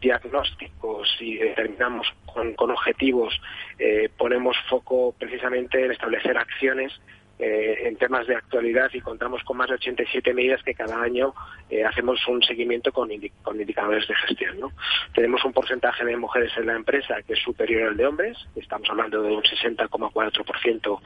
[0.00, 3.40] diagnósticos y determinamos con, objetivos,
[3.78, 6.92] eh, ponemos foco precisamente en establecer acciones
[7.38, 11.34] eh, en temas de actualidad y contamos con más de 87 medidas que cada año
[11.70, 14.58] eh, hacemos un seguimiento con, indicadores de gestión.
[14.58, 14.72] ¿no?
[15.14, 18.88] Tenemos un porcentaje de mujeres en la empresa que es superior al de hombres, estamos
[18.90, 21.00] hablando de un 60,4%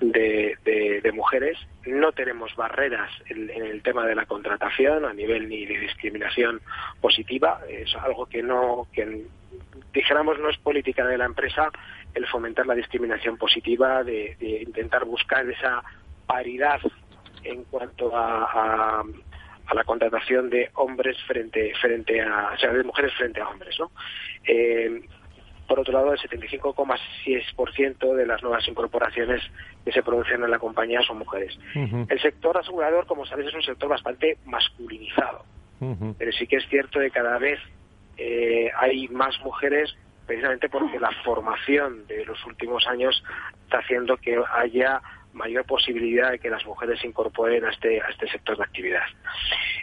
[0.00, 1.58] de, de, de mujeres.
[1.86, 6.60] No tenemos barreras en, el tema de la contratación a nivel ni de discriminación
[7.00, 9.26] positiva, es algo que no, que
[9.92, 11.70] dijéramos no es política de la empresa,
[12.14, 14.36] el fomentar la discriminación positiva, de,
[14.66, 15.82] intentar buscar esa
[16.26, 16.80] paridad
[17.44, 23.12] en cuanto a, a, la contratación de hombres frente frente a, o sea, de mujeres
[23.14, 23.90] frente a hombres, ¿no?
[24.44, 25.02] Eh,
[25.66, 29.40] por otro lado, el 75,6% de las nuevas incorporaciones
[29.82, 31.58] que se producen en la compañía son mujeres.
[31.74, 35.46] El sector asegurador, como sabéis, es un sector bastante masculinizado,
[36.18, 37.58] pero sí que es cierto que cada vez
[38.16, 39.94] eh, hay más mujeres
[40.26, 43.22] precisamente porque la formación de los últimos años
[43.64, 45.00] está haciendo que haya
[45.32, 49.02] mayor posibilidad de que las mujeres se incorporen a este, a este sector de actividad.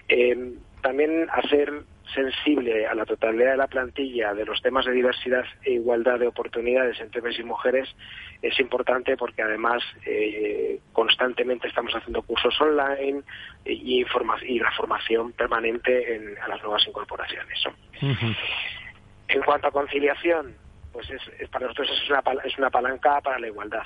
[0.08, 5.44] Eh, también hacer sensible a la totalidad de la plantilla de los temas de diversidad
[5.64, 7.96] e igualdad de oportunidades entre hombres y mujeres
[8.42, 13.24] es importante porque además eh, constantemente estamos haciendo cursos online
[13.66, 17.64] y, y la formación permanente en, a las nuevas incorporaciones.
[19.28, 20.56] En cuanto a conciliación,
[20.92, 23.84] pues es, para nosotros es una, es una palanca para la igualdad.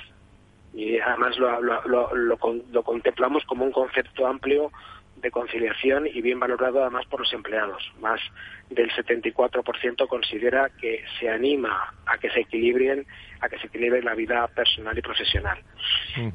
[0.72, 4.72] Y además lo, lo, lo, contemplamos como un concepto amplio
[5.24, 7.82] de conciliación y bien valorado además por los empleados.
[8.00, 8.20] Más
[8.68, 13.06] del 74% considera que se anima a que se equilibren,
[13.40, 15.58] a que se equilibre la vida personal y profesional.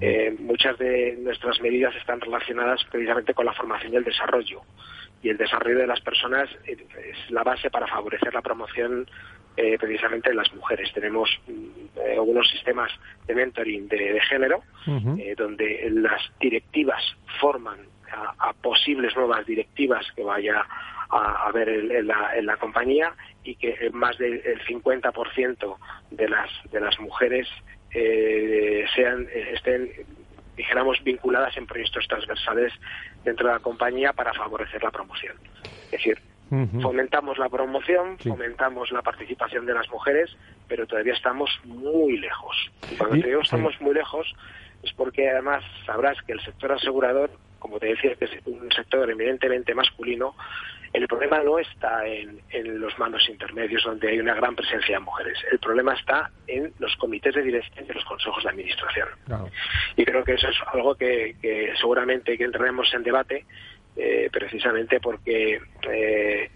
[0.02, 4.62] Eh, muchas de nuestras medidas están relacionadas precisamente con la formación y el desarrollo
[5.22, 6.80] y el desarrollo de las personas es
[7.30, 9.06] la base para favorecer la promoción
[9.58, 10.92] eh, precisamente de las mujeres.
[10.94, 12.92] Tenemos mm, algunos sistemas
[13.28, 17.04] de mentoring de, género, eh, donde las directivas
[17.42, 20.66] forman a, posibles nuevas directivas que vaya
[21.10, 25.78] a haber en, la, en la compañía y que más del 50%
[26.12, 27.48] de las, de las mujeres
[27.92, 29.90] eh, sean, estén
[30.60, 32.74] dijéramos, vinculadas en proyectos transversales
[33.24, 35.38] dentro de la compañía para favorecer la promoción.
[35.86, 36.20] Es decir,
[36.82, 40.36] fomentamos la promoción, fomentamos la participación de las mujeres,
[40.68, 42.72] pero todavía estamos muy lejos.
[42.92, 44.36] Y cuando te digo estamos muy lejos,
[44.84, 49.10] es porque además sabrás que el sector asegurador, como te decía, que es un sector
[49.10, 50.36] eminentemente masculino,
[50.94, 52.42] el problema no está en,
[52.80, 55.38] los manos intermedios donde hay una gran presencia de mujeres.
[55.52, 59.08] El problema está en los comités de dirección y los consejos de administración.
[59.96, 61.36] Y creo que eso es algo que,
[61.80, 63.46] seguramente que entraremos en debate
[63.96, 66.50] eh, precisamente porque eh,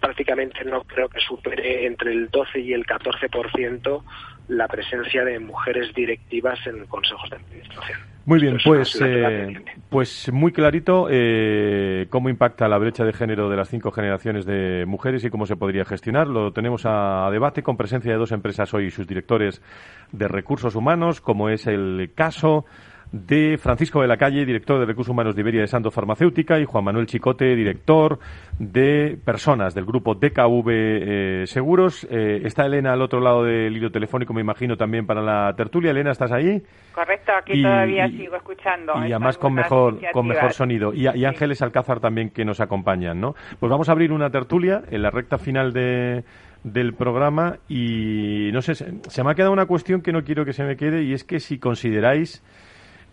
[0.00, 4.02] prácticamente no creo que supere entre el 12 y el 14%
[4.48, 7.98] la presencia de mujeres directivas en consejos de administración.
[8.26, 9.54] Muy bien, pues, eh,
[9.88, 14.84] pues muy clarito eh, cómo impacta la brecha de género de las cinco generaciones de
[14.84, 16.26] mujeres y cómo se podría gestionar.
[16.26, 19.62] Lo tenemos a, debate con presencia de dos empresas hoy y sus directores
[20.10, 22.64] de recursos humanos, como es el caso
[23.12, 26.64] de Francisco de la Calle, director de Recursos Humanos de Iberia de Santo Farmacéutica, y
[26.64, 28.18] Juan Manuel Chicote, director
[28.58, 32.06] de Personas del grupo DKV eh, Seguros.
[32.10, 35.90] Eh, está Elena al otro lado del hilo telefónico, me imagino, también para la tertulia.
[35.90, 36.62] Elena, ¿estás ahí?
[36.92, 38.94] Correcto, aquí todavía sigo escuchando.
[39.06, 40.92] Y además con mejor, con mejor sonido.
[40.92, 43.34] Y, Ángeles Alcázar también que nos acompañan, ¿no?
[43.58, 46.24] Pues vamos a abrir una tertulia en la recta final de
[46.64, 50.52] del programa y no sé, se me ha quedado una cuestión que no quiero que
[50.52, 52.42] se me quede y es que si consideráis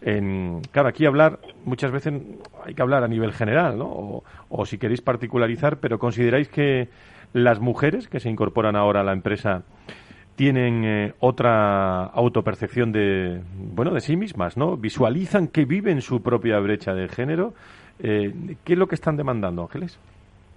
[0.06, 2.14] en, claro, aquí hablar, muchas veces
[2.66, 4.24] hay que hablar a nivel general, ¿no?
[4.50, 6.90] O, si queréis particularizar, pero consideráis que
[7.32, 9.64] las mujeres que se incorporan ahora a la empresa
[10.36, 14.76] tienen eh, otra autopercepción de, bueno, de sí mismas, ¿no?
[14.76, 17.54] Visualizan que viven su propia brecha de género.
[18.00, 20.00] Eh, ¿Qué es lo que están demandando, Ángeles?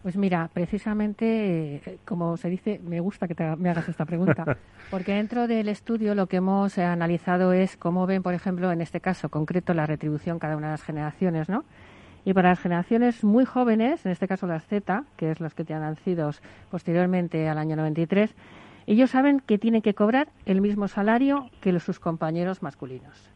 [0.06, 4.56] Pues mira, precisamente, eh, como se dice, me gusta que me hagas esta pregunta,
[4.92, 9.00] porque dentro del estudio lo que hemos analizado es cómo ven, por ejemplo, en este
[9.00, 11.64] caso concreto, la retribución cada una de las generaciones, ¿no?
[12.24, 15.64] Y para las generaciones muy jóvenes, en este caso las Z, que es las que
[15.64, 16.30] te han nacido
[16.70, 18.32] posteriormente al año 93,
[18.86, 23.32] ellos saben que tienen que cobrar el mismo salario que los, sus compañeros masculinos.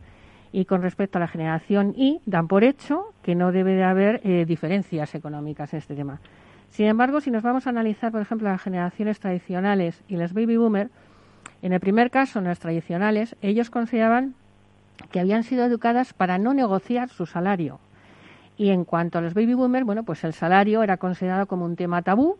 [0.52, 4.20] Y con respecto a la generación Y, dan por hecho que no debe de haber
[4.22, 6.20] eh, diferencias económicas en este tema.
[6.70, 10.56] Sin embargo, si nos vamos a analizar, por ejemplo, las generaciones tradicionales y las baby
[10.56, 10.90] boomer,
[11.62, 14.34] en el primer caso, en las tradicionales, ellos consideraban
[15.10, 17.80] que habían sido educadas para no negociar su salario
[18.58, 21.76] Y en cuanto a los baby boomers, bueno, pues el salario era considerado como un
[21.76, 22.36] tema tabú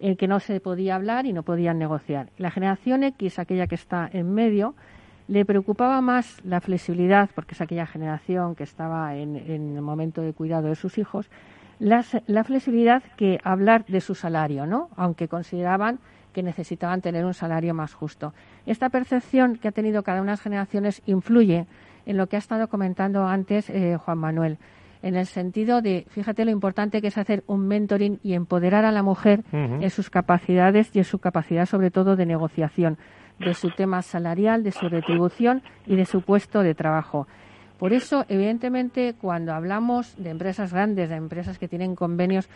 [0.00, 2.28] en que no se podía hablar y no podían negociar.
[2.38, 4.74] La generación X, aquella que está en medio,
[5.28, 10.32] le preocupaba más la flexibilidad, porque es aquella generación que estaba en, el momento de
[10.32, 11.30] cuidado de sus hijos,
[11.78, 14.88] la, la, flexibilidad que hablar de su salario, ¿no?
[14.96, 15.98] Aunque consideraban
[16.32, 18.34] que necesitaban tener un salario más justo.
[18.66, 21.66] Esta percepción que ha tenido cada una de las generaciones influye
[22.06, 24.58] en lo que ha estado comentando antes eh, Juan Manuel,
[25.02, 28.90] en el sentido de, fíjate lo importante que es hacer un mentoring y empoderar a
[28.90, 32.96] la mujer en sus capacidades y en su capacidad sobre todo de negociación
[33.38, 37.26] de su tema salarial, de su retribución y de su puesto de trabajo.
[37.84, 42.48] Por eso, evidentemente, cuando hablamos de empresas grandes, de empresas que tienen convenios,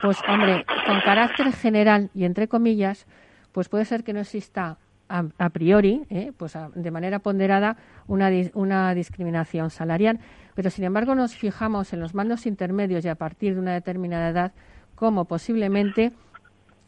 [0.00, 3.04] pues, hombre, con carácter general y entre comillas,
[3.50, 4.78] pues puede ser que no exista
[5.08, 6.30] a, priori, ¿eh?
[6.36, 7.76] pues de manera ponderada,
[8.06, 10.20] una, una discriminación salarial.
[10.54, 14.28] Pero, sin embargo, nos fijamos en los mandos intermedios y a partir de una determinada
[14.28, 14.52] edad,
[14.94, 16.12] como posiblemente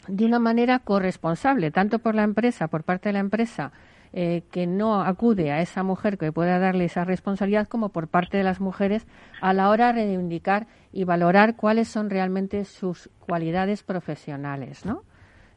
[0.07, 3.73] de una manera corresponsable, tanto por la empresa, por parte de la empresa,
[4.13, 8.37] eh, que no acude a esa mujer que pueda darle esa responsabilidad, como por parte
[8.37, 9.07] de las mujeres
[9.41, 15.03] a la hora de reivindicar y valorar cuáles son realmente sus cualidades profesionales, ¿no?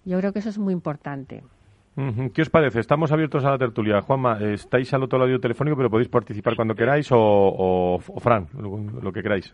[0.04, 1.44] Yo creo que eso es muy importante.
[2.34, 2.80] ¿Qué os parece?
[2.80, 4.02] Estamos abiertos a la tertulia.
[4.02, 9.22] Juanma, estáis al otro lado telefónico, pero podéis participar cuando queráis o, Fran, lo que
[9.22, 9.54] queráis.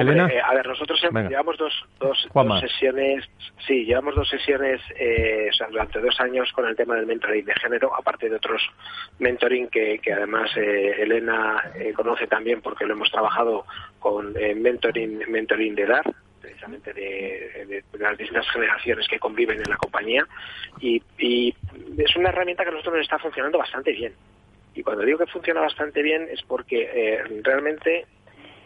[0.00, 2.28] Eh, a ver, nosotros llevamos dos, dos,
[2.60, 3.28] sesiones,
[3.66, 7.94] sí, llevamos dos sesiones eh, durante dos años con el tema del mentoring de género,
[7.94, 8.62] aparte de otros
[9.18, 13.66] mentoring que, que además eh, Elena conoce también porque lo hemos trabajado
[13.98, 16.04] con mentoring, mentoring de edad,
[16.40, 20.26] precisamente de, las distintas generaciones que conviven en la compañía.
[20.80, 21.54] Y, y
[21.98, 24.14] es una herramienta que a nosotros nos está funcionando bastante bien.
[24.74, 28.06] Y cuando digo que funciona bastante bien es porque realmente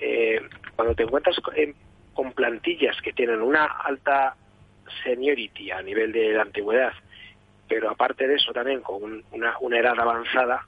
[0.00, 0.40] eh,
[0.74, 1.36] cuando te encuentras
[2.14, 4.36] con plantillas que tienen una alta
[5.04, 6.92] seniority a nivel de la antigüedad,
[7.68, 10.64] pero aparte de eso también con una, una, edad avanzada,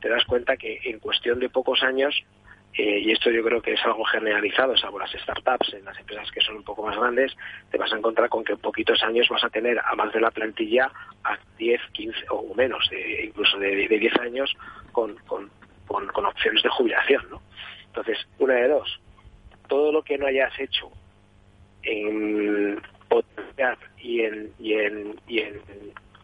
[0.00, 2.14] te das cuenta que en cuestión de pocos años,
[2.76, 6.30] eh, y esto yo creo que es algo generalizado, salvo las startups, en las empresas
[6.30, 7.36] que son un poco más grandes,
[7.70, 10.20] te vas a encontrar con que en poquitos años vas a tener a más de
[10.20, 10.90] la plantilla
[11.22, 12.90] a 10, 15 o menos,
[13.22, 14.56] incluso de, de 10 años,
[14.92, 15.16] con
[16.26, 17.43] opciones de jubilación, ¿no?
[17.96, 19.00] Entonces, una de dos,
[19.68, 20.90] todo lo que no hayas hecho
[21.84, 25.60] en potenciar y en, y en, y en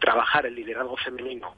[0.01, 1.55] trabajar el liderazgo femenino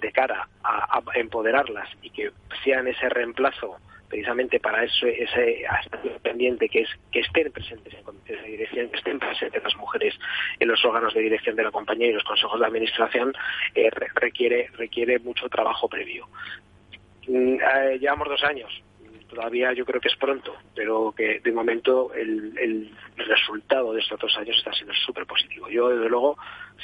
[0.00, 2.30] de cara a, empoderarlas y que
[2.62, 3.78] sean ese reemplazo
[4.08, 8.88] precisamente para eso ese aspecto pendiente que es que estén presentes en comités de dirección,
[8.90, 10.14] que estén presentes las mujeres
[10.60, 13.34] en los órganos de dirección de la compañía y los consejos de administración
[13.74, 16.28] eh, requiere requiere mucho trabajo previo.
[17.26, 18.82] Mm, eh, llevamos dos años,
[19.28, 24.36] todavía yo creo que es pronto, pero que de momento el, resultado de estos dos
[24.38, 25.68] años está siendo súper positivo.
[25.68, 26.38] Yo, desde luego,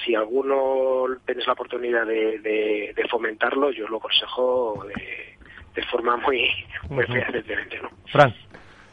[0.05, 4.84] si alguno tienes la oportunidad de, fomentarlo, yo lo aconsejo
[5.74, 6.49] de, forma muy,
[6.90, 7.90] muy ¿no?
[8.11, 8.34] Fran.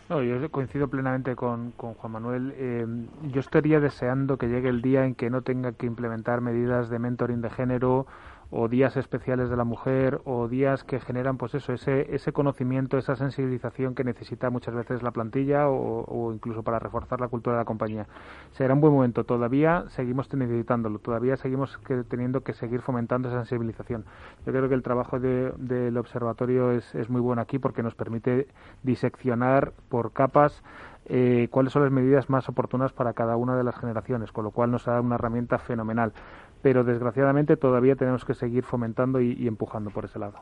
[0.09, 2.53] No, yo coincido plenamente con, con Juan Manuel.
[2.57, 2.85] Eh,
[3.31, 6.99] yo estaría deseando que llegue el día en que no tenga que implementar medidas de
[6.99, 8.07] mentoring de género
[8.51, 12.97] o días especiales de la mujer o días que generan pues eso ese ese conocimiento
[12.97, 17.61] esa sensibilización que necesita muchas veces la plantilla o, incluso para reforzar la cultura de
[17.61, 18.07] la compañía.
[18.51, 19.23] Será un buen momento.
[19.23, 20.99] Todavía seguimos necesitándolo.
[20.99, 21.79] Todavía seguimos
[22.09, 24.05] teniendo que seguir fomentando esa sensibilización.
[24.45, 28.47] Yo creo que el trabajo del observatorio es, es muy bueno aquí porque nos permite
[28.83, 30.63] diseccionar por capas
[31.05, 34.51] eh, cuáles son las medidas más oportunas para cada una de las generaciones, con lo
[34.51, 36.13] cual nos da una herramienta fenomenal
[36.62, 40.39] pero desgraciadamente todavía tenemos que seguir fomentando y, empujando por ese lado.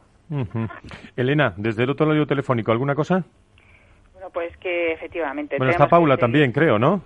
[1.16, 3.24] Elena, desde el otro lado telefónico, ¿alguna cosa?
[4.14, 5.58] Bueno, pues que efectivamente.
[5.58, 7.02] Bueno, está Paula también, creo, ¿no?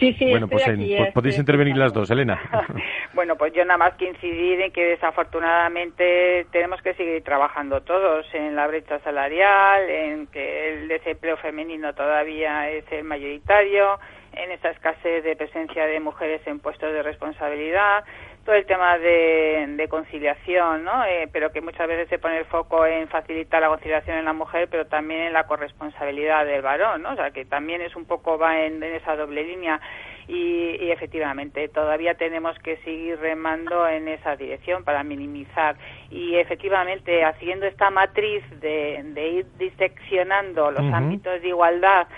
[0.00, 2.40] Sí, sí, bueno, pues, pues podéis intervenir las dos, Elena.
[3.12, 8.26] bueno, pues yo nada más que incidir en que desafortunadamente tenemos que seguir trabajando todos
[8.32, 14.00] en la brecha salarial, en que el desempleo femenino todavía es el mayoritario,
[14.32, 18.02] en esa escasez de presencia de mujeres en puestos de responsabilidad,
[18.50, 21.04] todo el tema de, conciliación, ¿no?
[21.04, 24.32] Eh, pero que muchas veces se pone el foco en facilitar la conciliación en la
[24.32, 27.12] mujer, pero también en la corresponsabilidad del varón, ¿no?
[27.12, 29.80] O sea, que también es un poco va en, esa doble línea.
[30.26, 35.76] Y, efectivamente todavía tenemos que seguir remando en esa dirección para minimizar
[36.10, 42.08] y efectivamente haciendo esta matriz de, ir diseccionando los ámbitos de igualdad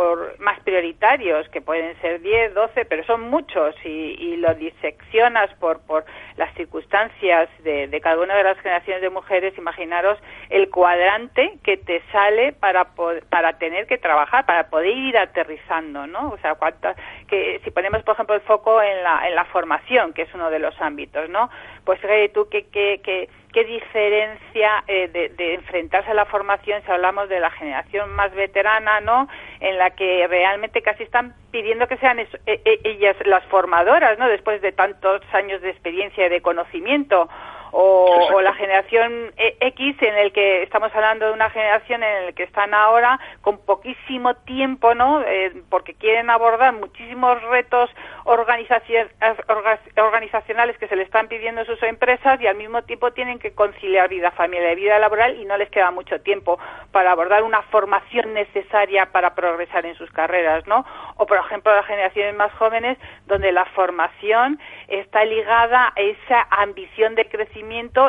[0.00, 5.52] por más prioritarios, que pueden ser 10, 12, pero son muchos, y, y lo diseccionas
[5.60, 6.06] por, por
[6.38, 11.76] las circunstancias de, de, cada una de las generaciones de mujeres, imaginaros el cuadrante que
[11.76, 12.92] te sale para,
[13.28, 16.30] para tener que trabajar, para poder ir aterrizando, ¿no?
[16.30, 16.96] O sea, cuántas,
[17.28, 20.48] que si ponemos, por ejemplo, el foco en la, en la formación, que es uno
[20.48, 21.50] de los ámbitos, ¿no?
[21.84, 26.90] Pues fíjate tú que, que, que qué diferencia eh, de, enfrentarse a la formación si
[26.90, 29.28] hablamos de la generación más veterana, ¿no?
[29.60, 34.28] En la que realmente casi están pidiendo que sean e, e, ellas las formadoras, ¿no?
[34.28, 37.28] Después de tantos años de experiencia y de conocimiento
[37.72, 42.34] o, la generación e, X en el que estamos hablando de una generación en el
[42.34, 45.22] que están ahora con poquísimo tiempo, ¿no?
[45.22, 47.90] Eh, porque quieren abordar muchísimos retos
[48.24, 53.52] organizacionales que se le están pidiendo a sus empresas y al mismo tiempo tienen que
[53.52, 56.58] conciliar vida familiar y vida laboral y no les queda mucho tiempo
[56.92, 60.84] para abordar una formación necesaria para progresar en sus carreras, ¿no?
[61.16, 64.58] O por ejemplo las generaciones más jóvenes donde la formación
[64.88, 67.59] está ligada a esa ambición de crecimiento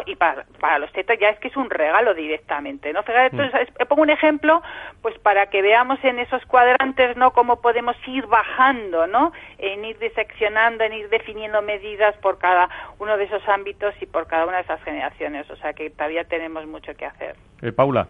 [0.06, 3.04] y para, para los tetas ya es que es un regalo directamente, ¿no?
[3.04, 3.88] Fíjate, mm.
[3.88, 4.62] pongo un ejemplo
[5.02, 7.32] pues para que veamos en esos cuadrantes, ¿no?
[7.32, 9.32] Cómo podemos ir bajando, ¿no?
[9.58, 14.28] En ir diseccionando, en ir definiendo medidas por cada uno de esos ámbitos y por
[14.28, 15.50] cada una de esas generaciones.
[15.50, 17.36] O sea que todavía tenemos mucho que hacer.
[17.62, 18.08] Eh, Paula.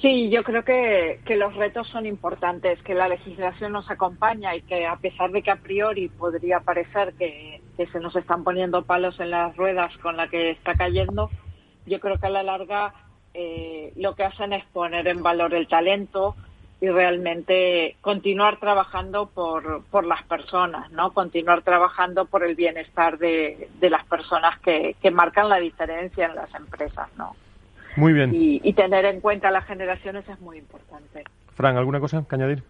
[0.00, 4.60] Sí, yo creo que, que, los retos son importantes, que la legislación nos acompaña y
[4.60, 8.84] que a pesar de que a priori podría parecer que, que se nos están poniendo
[8.84, 11.30] palos en las ruedas con la que está cayendo,
[11.86, 12.94] yo creo que a la larga
[13.34, 16.34] eh, lo que hacen es poner en valor el talento,
[16.80, 21.12] y realmente continuar trabajando por, por las personas, ¿no?
[21.12, 26.34] Continuar trabajando por el bienestar de, de las personas que, que marcan la diferencia en
[26.34, 27.34] las empresas, ¿no?
[27.96, 28.30] Muy bien.
[28.34, 31.24] Y, tener en cuenta las generaciones es muy importante.
[31.54, 32.62] Fran, ¿alguna cosa que añadir?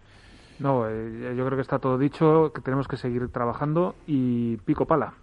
[0.59, 4.85] No, eh, yo creo que está todo dicho, que tenemos que seguir trabajando y pico
[4.85, 5.13] pala.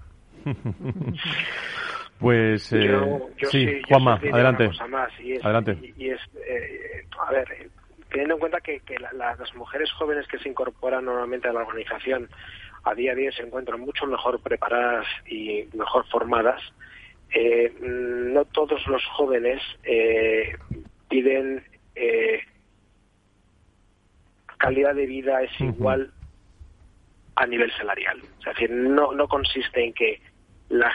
[2.18, 3.20] pues eh,
[3.50, 4.70] sí, Juanma, adelante.
[5.42, 5.94] adelante.
[5.96, 7.70] Y, es, eh, a ver,
[8.10, 8.80] teniendo en cuenta que,
[9.12, 12.28] las mujeres jóvenes que se incorporan normalmente a la organización
[12.84, 16.60] a día a día se encuentran mucho mejor preparadas y mejor formadas,
[17.34, 20.56] eh, no todos los jóvenes eh,
[21.08, 21.64] piden
[21.96, 22.40] eh,
[24.64, 26.10] calidad de vida es igual
[27.36, 28.20] a nivel salarial.
[28.38, 30.20] Es decir, no, no consiste en que
[30.68, 30.92] la,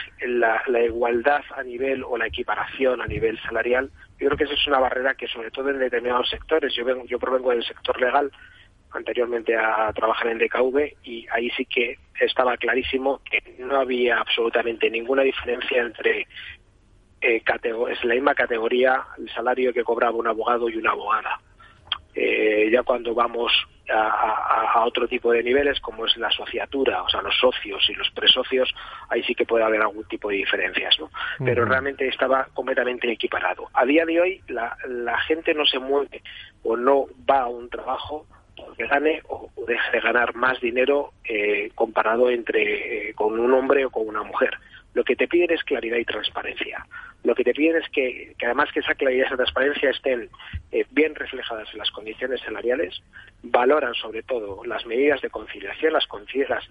[0.68, 4.68] la, igualdad a nivel o la equiparación a nivel salarial yo creo que esa es
[4.68, 8.32] una barrera que sobre todo en determinados sectores, yo, vengo, yo provengo del sector legal,
[8.92, 14.90] anteriormente a trabajar en DKV y ahí sí que estaba clarísimo que no había absolutamente
[14.90, 16.28] ninguna diferencia entre
[17.22, 17.42] eh,
[17.90, 21.40] es la misma categoría el salario que cobraba un abogado y una abogada.
[22.22, 23.50] Eh, ya cuando vamos
[23.90, 28.10] a, otro tipo de niveles, como es la asociatura, o sea, los socios y los
[28.12, 28.74] presocios,
[29.08, 31.10] ahí sí que puede haber algún tipo de diferencias, ¿no?
[31.44, 33.70] Pero realmente estaba completamente equiparado.
[33.74, 34.76] A día de hoy, la,
[35.28, 36.22] gente no se mueve
[36.64, 41.72] o no va a un trabajo porque gane o deje de ganar más dinero eh,
[41.76, 44.58] comparado entre eh, con un hombre o con una mujer.
[44.94, 46.86] Lo que te piden es claridad y transparencia.
[47.24, 50.30] Lo que te piden es que, además que esa claridad y esa transparencia estén
[50.72, 53.02] eh, bien reflejadas en las condiciones salariales,
[53.44, 56.08] valoran sobre todo las medidas de conciliación, las,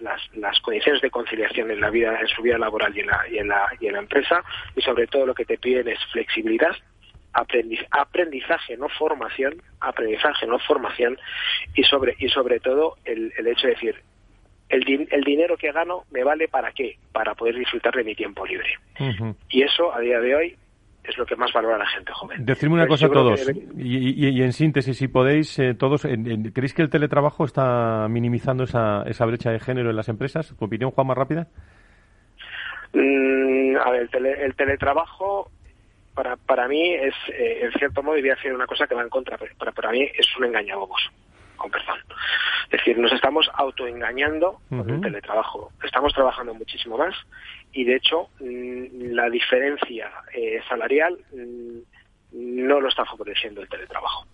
[0.01, 3.21] las, las, condiciones de conciliación en la vida, en su vida laboral y en la,
[3.29, 4.43] y en la, y en la empresa,
[4.75, 6.75] y sobre todo lo que te piden es flexibilidad,
[7.31, 11.17] aprendizaje no formación, aprendizaje no formación
[11.75, 14.03] y sobre y sobre todo el hecho de decir
[14.69, 16.97] el, el, dinero que gano me vale para qué?
[17.11, 18.69] Para poder disfrutar de mi tiempo libre.
[19.49, 20.55] Y eso, a día de hoy,
[21.03, 22.45] es lo que más valora la gente joven.
[22.45, 26.03] Decirme una cosa a todos, y, en síntesis, si podéis, eh, todos,
[26.53, 30.55] ¿creéis que el teletrabajo está minimizando esa, esa brecha de género en las empresas?
[30.57, 31.47] ¿Tu opinión, Juan, más rápida?
[32.93, 35.49] Mm, a ver, el, teletrabajo
[36.13, 38.95] para, para mí es, eh, en cierto modo, y voy a decir una cosa que
[38.95, 41.09] va en contra, pero para, para mí es un engañabobos
[41.59, 41.99] con perdón.
[42.65, 45.71] Es decir, nos estamos autoengañando con el teletrabajo.
[45.83, 47.15] Estamos trabajando muchísimo más
[47.71, 51.79] y, de hecho, mm, la diferencia eh, salarial mm,
[52.31, 54.25] no lo está favoreciendo el teletrabajo.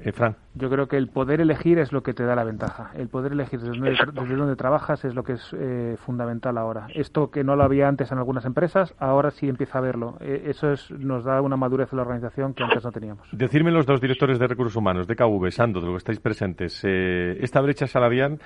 [0.00, 0.12] Eh,
[0.54, 2.90] Yo creo que el poder elegir es lo que te da la ventaja.
[2.94, 3.78] El poder elegir desde
[4.12, 6.86] donde, trabajas es lo que es eh, fundamental ahora.
[6.94, 10.16] Esto que no lo había antes en algunas empresas, ahora sí empieza a verlo.
[10.20, 13.28] Eh, eso es, nos da una madurez en la organización que antes no teníamos.
[13.32, 16.84] Decirme los dos directores de recursos humanos, de KV, Sando, de lo que estáis presentes,
[16.84, 18.38] esta brecha salarial,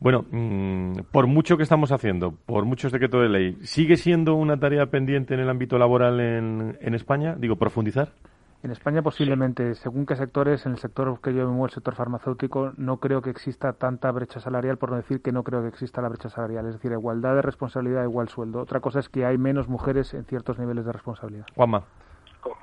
[0.00, 4.58] bueno, mm, por mucho que estamos haciendo, por muchos decretos de ley, ¿sigue siendo una
[4.58, 7.36] tarea pendiente en el ámbito laboral en, en España?
[7.38, 8.12] Digo, profundizar.
[8.64, 11.94] En España posiblemente, según qué sectores, en el sector que yo me muevo, el sector
[11.94, 15.68] farmacéutico, no creo que exista tanta brecha salarial, por no decir que no creo que
[15.68, 16.64] exista la brecha salarial.
[16.68, 18.60] Es decir, igualdad de responsabilidad, igual sueldo.
[18.60, 21.44] Otra cosa es que hay menos mujeres en ciertos niveles de responsabilidad.
[21.54, 21.84] Juanma.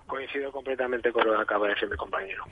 [0.07, 2.45] coincido completamente con lo que acaba de decir mi compañero.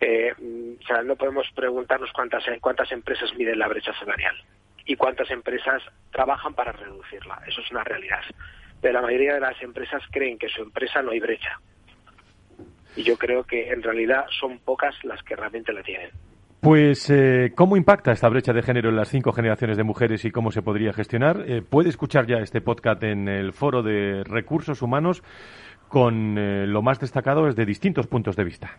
[0.00, 0.32] Eh,
[0.80, 4.36] o sea, no podemos preguntarnos cuántas, cuántas empresas miden la brecha salarial
[4.86, 7.42] y cuántas empresas trabajan para reducirla.
[7.46, 8.22] Eso es una realidad.
[8.80, 11.60] Pero la mayoría de las empresas creen que su empresa no hay brecha
[12.96, 16.10] y yo creo que en realidad son pocas las que realmente la tienen.
[16.60, 20.30] Pues, eh, ¿cómo impacta esta brecha de género en las cinco generaciones de mujeres y
[20.30, 21.44] cómo se podría gestionar?
[21.46, 25.22] Eh, puede escuchar ya este podcast en el foro de recursos humanos
[25.88, 28.78] con eh, lo más destacado desde distintos puntos de vista.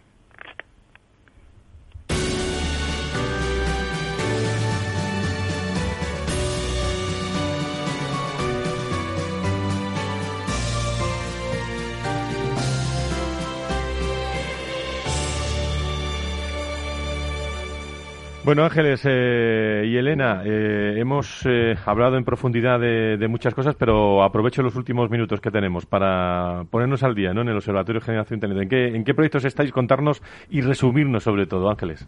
[18.46, 24.22] Bueno, Ángeles eh, y Elena, eh, hemos eh, hablado en profundidad de, muchas cosas, pero
[24.22, 27.42] aprovecho los últimos minutos que tenemos para ponernos al día ¿no?
[27.42, 28.62] en el Observatorio Generación Internet.
[28.62, 29.72] ¿En qué, ¿En qué proyectos estáis?
[29.72, 32.08] Contarnos y resumirnos sobre todo, Ángeles.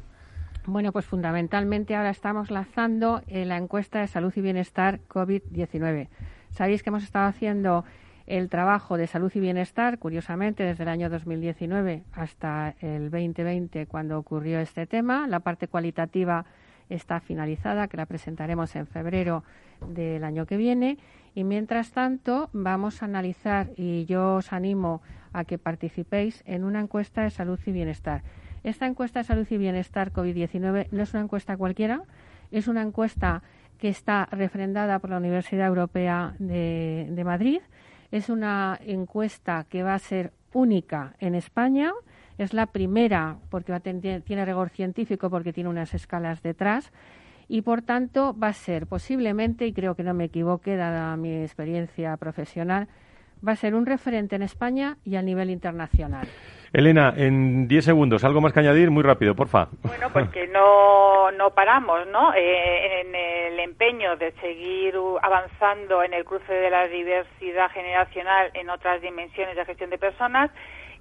[0.68, 6.08] Bueno, pues fundamentalmente ahora estamos lanzando la encuesta de salud y bienestar COVID-19.
[6.52, 7.84] Sabéis que hemos estado haciendo
[8.28, 14.20] el trabajo de salud y bienestar, curiosamente, desde el año 2019 hasta el 2020, cuando
[14.20, 15.28] ocurrió este tema.
[15.28, 16.46] La parte cualitativa
[16.90, 19.44] está finalizada, que la presentaremos en febrero
[19.88, 20.98] del año que viene.
[21.36, 25.02] Y mientras tanto, vamos a analizar, y yo os animo
[25.32, 28.24] a que participéis en una encuesta de salud y bienestar.
[28.64, 32.02] Esta encuesta de salud y bienestar COVID-19 no es una encuesta cualquiera,
[32.52, 33.42] es una encuesta
[33.78, 37.60] que está refrendada por la Universidad Europea de, Madrid
[38.12, 41.92] es una encuesta que va a ser única en España.
[42.38, 46.92] Es la primera porque tiene rigor científico porque tiene unas escalas detrás
[47.48, 51.34] y por tanto va a ser posiblemente, y creo que no me equivoque dada mi
[51.42, 52.88] experiencia profesional,
[53.46, 56.28] va a ser un referente en España y a nivel internacional.
[56.74, 59.68] Elena, en 10 segundos, algo más que añadir, muy rápido, porfa.
[59.84, 62.34] Bueno, pues que no, no paramos, ¿no?
[62.34, 68.70] Eh, en el empeño de seguir avanzando en el cruce de la diversidad generacional en
[68.70, 70.52] otras dimensiones de gestión de personas.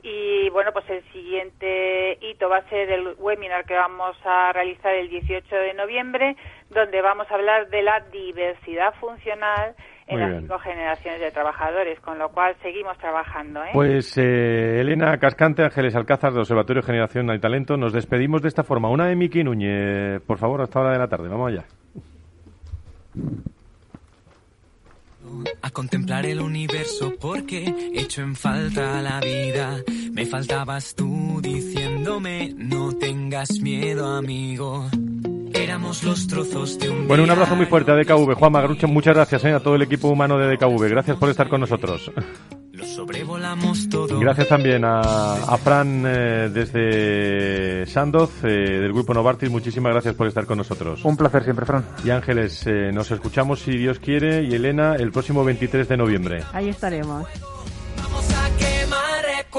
[0.03, 4.95] Y bueno, pues el siguiente hito va a ser el webinar que vamos a realizar
[4.95, 6.37] el 18 de noviembre,
[6.71, 9.75] donde vamos a hablar de la diversidad funcional
[10.07, 13.63] en las cinco generaciones de trabajadores, con lo cual seguimos trabajando.
[13.65, 13.71] ¿eh?
[13.73, 18.63] Pues eh, Elena Cascante, Ángeles Alcázar, del Observatorio Generación y Talento, nos despedimos de esta
[18.63, 18.89] forma.
[18.89, 21.29] Una de Miki Núñez, por favor, hasta hora de la tarde.
[21.29, 21.65] Vamos allá.
[25.61, 29.79] A contemplar el universo porque hecho en falta la vida.
[30.13, 34.89] Me faltabas tú diciéndome no tengas miedo, amigo.
[35.59, 38.35] Éramos los trozos de un Bueno, un abrazo muy fuerte a DKV.
[38.35, 40.89] Juan Magrucha, muchas gracias eh, a todo el equipo humano de DKV.
[40.89, 42.11] Gracias por estar con nosotros.
[42.85, 44.21] sobrevolamos todo.
[44.21, 49.51] Gracias también a, Fran eh, desde Sandoz, eh, del grupo Novartis.
[49.51, 51.05] Muchísimas gracias por estar con nosotros.
[51.05, 51.85] Un placer siempre, Fran.
[52.05, 54.43] Y Ángeles, nos escuchamos si Dios quiere.
[54.43, 56.43] Y Elena, el próximo 23 de noviembre.
[56.53, 57.27] Ahí estaremos.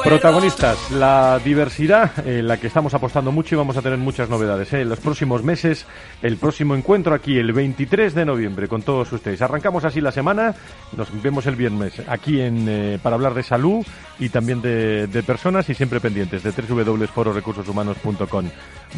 [0.03, 4.71] Protagonistas, la diversidad en la que estamos apostando mucho y vamos a tener muchas novedades
[4.73, 4.81] ¿eh?
[4.81, 5.85] en los próximos meses.
[6.21, 9.41] El próximo encuentro aquí el 23 de noviembre con todos ustedes.
[9.41, 10.55] Arrancamos así la semana,
[10.95, 13.85] nos vemos el viernes aquí en, eh, para hablar de salud
[14.19, 18.49] y también de, de personas y siempre pendientes de www.fororecursoshumanos.com.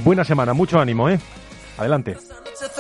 [0.04, 1.20] Buena semana, mucho ánimo, ¿eh?
[1.78, 2.18] Adelante.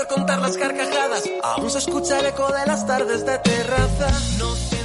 [0.09, 4.78] contar las carcajadas, aún se escucha el eco de las tardes de terraza.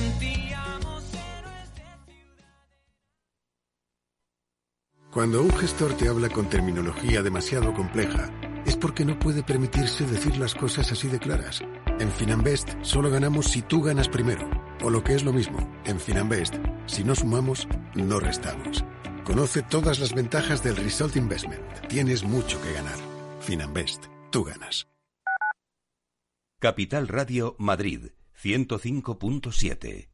[5.15, 8.33] Cuando un gestor te habla con terminología demasiado compleja,
[8.67, 11.63] es porque no puede permitirse decir las cosas así de claras.
[12.01, 14.51] En Finanbest solo ganamos si tú ganas primero.
[14.83, 16.57] O lo que es lo mismo, en Finanbest,
[16.87, 18.85] si no sumamos, no restamos.
[19.23, 21.63] Conoce todas las ventajas del Result Investment.
[21.89, 22.99] Tienes mucho que ganar.
[23.39, 24.89] Finanbest, tú ganas.
[26.59, 28.09] Capital Radio Madrid,
[28.43, 30.14] 105.7.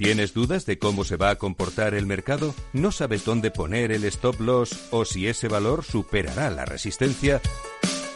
[0.00, 2.54] ¿Tienes dudas de cómo se va a comportar el mercado?
[2.72, 7.42] ¿No sabes dónde poner el stop loss o si ese valor superará la resistencia?